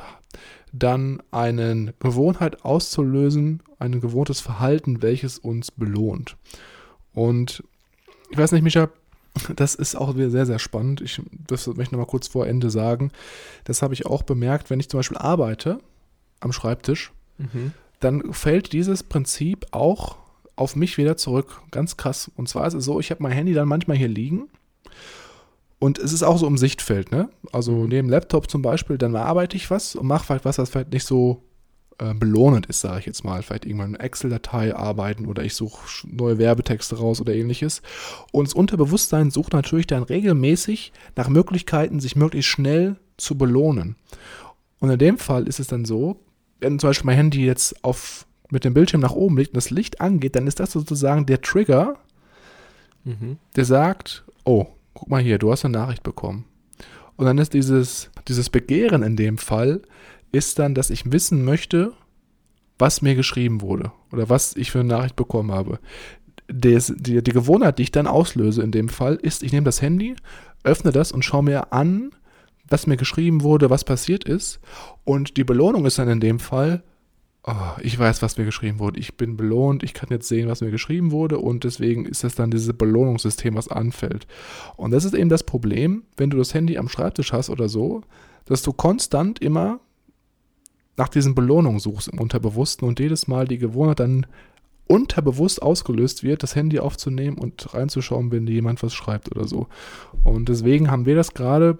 [0.72, 6.36] dann eine Gewohnheit auszulösen, ein gewohntes Verhalten, welches uns belohnt.
[7.14, 7.62] Und
[8.30, 8.88] ich weiß nicht, Micha,
[9.56, 11.00] das ist auch wieder sehr, sehr spannend.
[11.00, 13.12] Ich das möchte ich noch mal kurz vor Ende sagen.
[13.64, 15.78] Das habe ich auch bemerkt, wenn ich zum Beispiel arbeite
[16.40, 17.72] am Schreibtisch, mhm.
[18.04, 20.16] Dann fällt dieses Prinzip auch
[20.56, 21.62] auf mich wieder zurück.
[21.70, 22.30] Ganz krass.
[22.36, 24.48] Und zwar ist es so, ich habe mein Handy dann manchmal hier liegen
[25.82, 27.28] und es ist auch so im Sichtfeld, ne?
[27.50, 27.88] Also mhm.
[27.88, 31.04] neben Laptop zum Beispiel, dann arbeite ich was und mache vielleicht was, was vielleicht nicht
[31.04, 31.42] so
[31.98, 33.42] äh, belohnend ist, sage ich jetzt mal.
[33.42, 37.82] Vielleicht irgendwann eine Excel-Datei arbeiten oder ich suche neue Werbetexte raus oder ähnliches.
[38.30, 43.96] Und das Unterbewusstsein sucht natürlich dann regelmäßig nach Möglichkeiten, sich möglichst schnell zu belohnen.
[44.78, 46.20] Und in dem Fall ist es dann so,
[46.62, 49.70] wenn zum Beispiel mein Handy jetzt auf, mit dem Bildschirm nach oben liegt und das
[49.70, 51.96] Licht angeht, dann ist das sozusagen der Trigger,
[53.04, 53.38] mhm.
[53.56, 56.44] der sagt, oh, guck mal hier, du hast eine Nachricht bekommen.
[57.16, 59.82] Und dann ist dieses, dieses Begehren in dem Fall,
[60.32, 61.92] ist dann, dass ich wissen möchte,
[62.78, 65.78] was mir geschrieben wurde oder was ich für eine Nachricht bekommen habe.
[66.50, 69.82] Des, die, die Gewohnheit, die ich dann auslöse in dem Fall, ist, ich nehme das
[69.82, 70.16] Handy,
[70.64, 72.10] öffne das und schaue mir an,
[72.72, 74.60] was mir geschrieben wurde, was passiert ist.
[75.04, 76.82] Und die Belohnung ist dann in dem Fall,
[77.44, 78.98] oh, ich weiß, was mir geschrieben wurde.
[78.98, 82.34] Ich bin belohnt, ich kann jetzt sehen, was mir geschrieben wurde und deswegen ist das
[82.34, 84.26] dann dieses Belohnungssystem, was anfällt.
[84.76, 88.02] Und das ist eben das Problem, wenn du das Handy am Schreibtisch hast oder so,
[88.46, 89.80] dass du konstant immer
[90.96, 94.26] nach diesen Belohnungen suchst im Unterbewussten und jedes Mal die Gewohnheit dann
[94.86, 99.68] unterbewusst ausgelöst wird, das Handy aufzunehmen und reinzuschauen, wenn jemand was schreibt oder so.
[100.22, 101.78] Und deswegen haben wir das gerade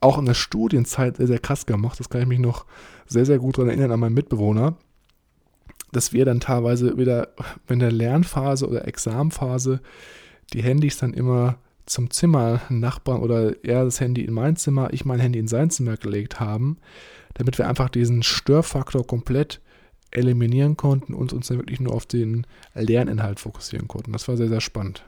[0.00, 1.98] auch in der Studienzeit sehr, sehr krass gemacht.
[1.98, 2.66] Das kann ich mich noch
[3.06, 4.76] sehr, sehr gut daran erinnern an meinen Mitbewohner
[5.92, 7.28] dass wir dann teilweise wieder
[7.68, 9.80] in der Lernphase oder Examphase
[10.52, 15.04] die Handys dann immer zum Zimmer Nachbarn oder er das Handy in mein Zimmer, ich
[15.04, 16.78] mein Handy in sein Zimmer gelegt haben,
[17.34, 19.60] damit wir einfach diesen Störfaktor komplett
[20.10, 24.12] eliminieren konnten und uns dann wirklich nur auf den Lerninhalt fokussieren konnten.
[24.12, 25.04] Das war sehr, sehr spannend.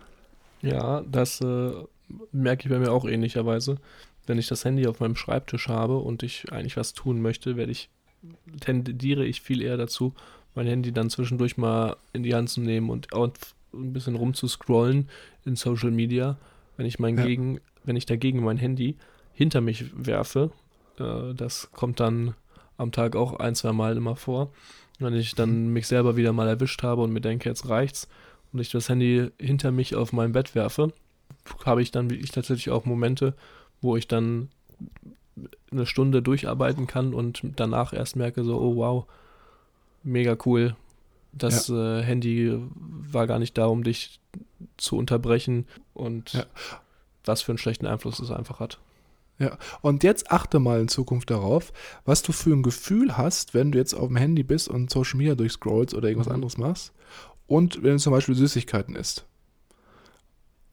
[0.62, 1.72] Ja, das äh,
[2.32, 3.76] merke ich bei mir auch ähnlicherweise.
[4.28, 7.72] Wenn ich das Handy auf meinem Schreibtisch habe und ich eigentlich was tun möchte, werde
[7.72, 7.90] ich
[8.60, 10.14] tendiere ich viel eher dazu,
[10.54, 15.08] mein Handy dann zwischendurch mal in die Hand zu nehmen und ein bisschen rumzuscrollen
[15.44, 16.36] in Social Media,
[16.76, 17.24] wenn ich mein ja.
[17.24, 18.96] gegen, wenn ich dagegen mein Handy
[19.32, 20.50] hinter mich werfe,
[20.98, 22.34] äh, das kommt dann
[22.76, 24.52] am Tag auch ein, zwei Mal immer vor.
[24.98, 25.72] Wenn ich dann mhm.
[25.72, 28.08] mich selber wieder mal erwischt habe und mir denke, jetzt reicht's,
[28.52, 30.92] und ich das Handy hinter mich auf mein Bett werfe,
[31.64, 33.34] habe ich dann wirklich tatsächlich auch Momente,
[33.80, 34.48] wo ich dann
[35.70, 39.04] eine Stunde durcharbeiten kann und danach erst merke, so, oh wow,
[40.02, 40.76] mega cool.
[41.32, 42.00] Das ja.
[42.00, 44.18] äh, Handy war gar nicht da, um dich
[44.76, 46.44] zu unterbrechen und ja.
[47.24, 48.78] was für einen schlechten Einfluss es einfach hat.
[49.38, 51.72] Ja, und jetzt achte mal in Zukunft darauf,
[52.04, 55.16] was du für ein Gefühl hast, wenn du jetzt auf dem Handy bist und Social
[55.16, 56.34] Media durchscrollst oder irgendwas mhm.
[56.34, 56.92] anderes machst
[57.46, 59.26] und wenn du zum Beispiel Süßigkeiten isst.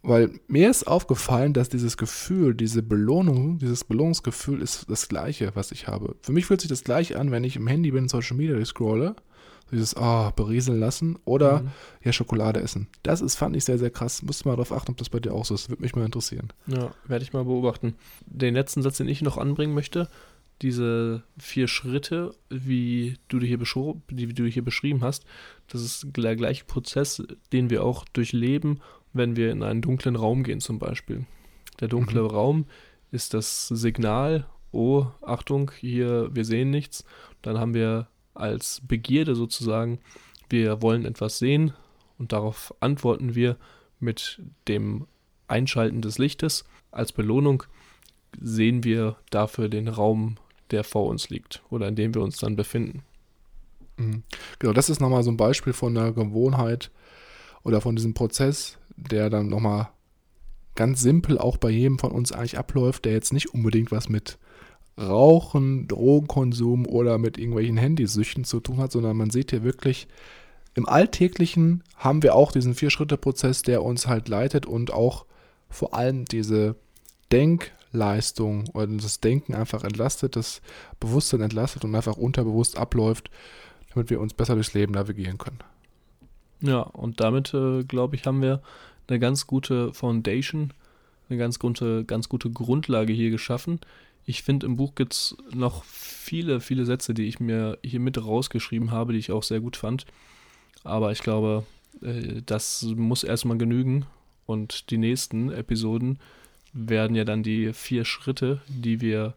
[0.08, 5.72] Weil mir ist aufgefallen, dass dieses Gefühl, diese Belohnung, dieses Belohnungsgefühl ist das gleiche, was
[5.72, 6.16] ich habe.
[6.22, 9.16] Für mich fühlt sich das gleiche an, wenn ich im Handy bin, Social Media scrolle.
[9.72, 11.72] Dieses, ah, oh, berieseln lassen oder mhm.
[12.04, 12.88] ja, Schokolade essen.
[13.02, 14.22] Das ist, fand ich sehr, sehr krass.
[14.22, 15.70] Musst mal darauf achten, ob das bei dir auch so ist.
[15.70, 16.54] Würde mich mal interessieren.
[16.68, 17.96] Ja, werde ich mal beobachten.
[18.28, 20.08] Den letzten Satz, den ich noch anbringen möchte,
[20.62, 25.26] diese vier Schritte, wie du, hier wie du hier beschrieben hast,
[25.68, 28.82] das ist der gleiche Prozess, den wir auch durchleben
[29.16, 31.26] wenn wir in einen dunklen Raum gehen zum Beispiel.
[31.80, 32.28] Der dunkle mhm.
[32.28, 32.66] Raum
[33.12, 37.06] ist das Signal, oh, Achtung, hier, wir sehen nichts.
[37.42, 40.00] Dann haben wir als Begierde sozusagen,
[40.50, 41.74] wir wollen etwas sehen
[42.18, 43.58] und darauf antworten wir
[44.00, 45.08] mit dem
[45.48, 46.66] Einschalten des Lichtes.
[46.92, 47.64] Als Belohnung
[48.40, 50.38] sehen wir dafür den Raum,
[50.72, 53.04] der vor uns liegt oder in dem wir uns dann befinden.
[53.98, 54.24] Mhm.
[54.60, 56.92] Genau, das ist nochmal so ein Beispiel von einer Gewohnheit
[57.64, 59.90] oder von diesem Prozess, der dann nochmal
[60.76, 64.38] ganz simpel auch bei jedem von uns eigentlich abläuft, der jetzt nicht unbedingt was mit
[64.98, 70.08] Rauchen, Drogenkonsum oder mit irgendwelchen Handysüchten zu tun hat, sondern man sieht hier wirklich,
[70.74, 75.26] im Alltäglichen haben wir auch diesen Vier-Schritte-Prozess, der uns halt leitet und auch
[75.70, 76.76] vor allem diese
[77.32, 80.62] Denkleistung oder das Denken einfach entlastet, das
[81.00, 83.30] Bewusstsein entlastet und einfach unterbewusst abläuft,
[83.94, 85.60] damit wir uns besser durchs Leben navigieren können.
[86.62, 88.62] Ja, und damit, äh, glaube ich, haben wir
[89.08, 90.72] eine ganz gute Foundation,
[91.30, 93.80] eine ganz gute, ganz gute Grundlage hier geschaffen.
[94.26, 98.24] Ich finde, im Buch gibt es noch viele, viele Sätze, die ich mir hier mit
[98.24, 100.06] rausgeschrieben habe, die ich auch sehr gut fand.
[100.84, 101.66] Aber ich glaube,
[102.02, 104.06] äh, das muss erstmal genügen.
[104.46, 106.20] Und die nächsten Episoden
[106.74, 109.34] werden ja dann die vier Schritte, die wir,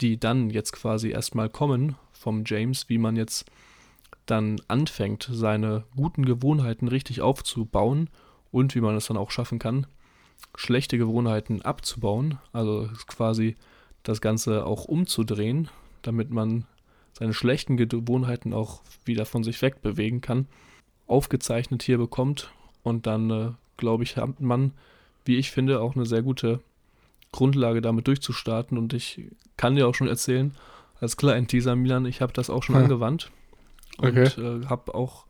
[0.00, 3.44] die dann jetzt quasi erstmal kommen vom James, wie man jetzt
[4.30, 8.08] dann anfängt, seine guten Gewohnheiten richtig aufzubauen
[8.50, 9.86] und wie man es dann auch schaffen kann,
[10.54, 13.56] schlechte Gewohnheiten abzubauen, also quasi
[14.02, 15.68] das Ganze auch umzudrehen,
[16.02, 16.64] damit man
[17.12, 20.46] seine schlechten Gewohnheiten auch wieder von sich wegbewegen kann,
[21.06, 22.52] aufgezeichnet hier bekommt
[22.82, 24.72] und dann, äh, glaube ich, hat man,
[25.24, 26.60] wie ich finde, auch eine sehr gute
[27.32, 29.22] Grundlage damit durchzustarten und ich
[29.56, 30.54] kann dir auch schon erzählen,
[31.00, 32.84] als kleinen Teaser, Milan, ich habe das auch schon hm.
[32.84, 33.30] angewandt
[34.00, 34.40] und okay.
[34.40, 35.26] äh, habe auch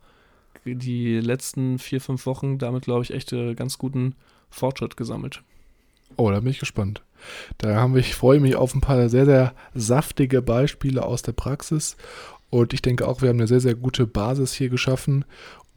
[0.65, 4.15] die letzten vier, fünf Wochen damit, glaube ich, echt äh, ganz guten
[4.49, 5.41] Fortschritt gesammelt.
[6.17, 7.01] Oh, da bin ich gespannt.
[7.57, 11.31] Da haben wir, ich freue mich auf ein paar sehr, sehr saftige Beispiele aus der
[11.31, 11.97] Praxis.
[12.49, 15.25] Und ich denke auch, wir haben eine sehr, sehr gute Basis hier geschaffen.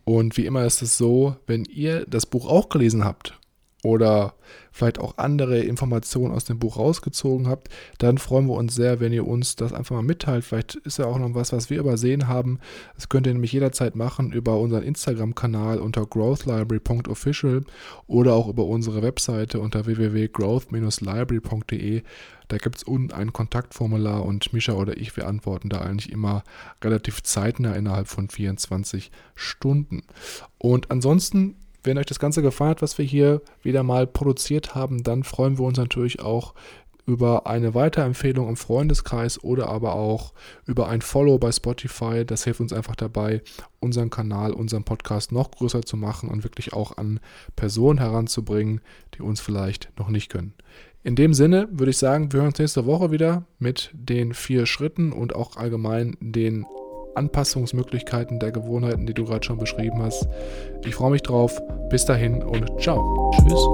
[0.04, 3.38] Und wie immer ist es so, wenn ihr das Buch auch gelesen habt
[3.84, 4.34] oder
[4.72, 7.68] vielleicht auch andere Informationen aus dem Buch rausgezogen habt,
[7.98, 10.44] dann freuen wir uns sehr, wenn ihr uns das einfach mal mitteilt.
[10.44, 12.60] Vielleicht ist ja auch noch was, was wir übersehen haben.
[12.94, 17.64] Das könnt ihr nämlich jederzeit machen über unseren Instagram-Kanal unter growthlibrary.official
[18.06, 22.02] oder auch über unsere Webseite unter www.growth-library.de.
[22.48, 26.42] Da gibt es unten ein Kontaktformular und Misha oder ich, wir antworten da eigentlich immer
[26.82, 30.04] relativ zeitnah innerhalb von 24 Stunden.
[30.58, 35.02] Und ansonsten wenn euch das Ganze gefallen hat, was wir hier wieder mal produziert haben,
[35.02, 36.54] dann freuen wir uns natürlich auch
[37.06, 40.32] über eine Weiterempfehlung im Freundeskreis oder aber auch
[40.66, 42.24] über ein Follow bei Spotify.
[42.24, 43.42] Das hilft uns einfach dabei,
[43.80, 47.20] unseren Kanal, unseren Podcast noch größer zu machen und wirklich auch an
[47.56, 48.80] Personen heranzubringen,
[49.14, 50.54] die uns vielleicht noch nicht können.
[51.02, 54.64] In dem Sinne würde ich sagen, wir hören uns nächste Woche wieder mit den vier
[54.64, 56.64] Schritten und auch allgemein den
[57.14, 60.28] Anpassungsmöglichkeiten der Gewohnheiten, die du gerade schon beschrieben hast.
[60.84, 61.60] Ich freue mich drauf.
[61.88, 63.30] Bis dahin und ciao.
[63.34, 63.64] Tschüss.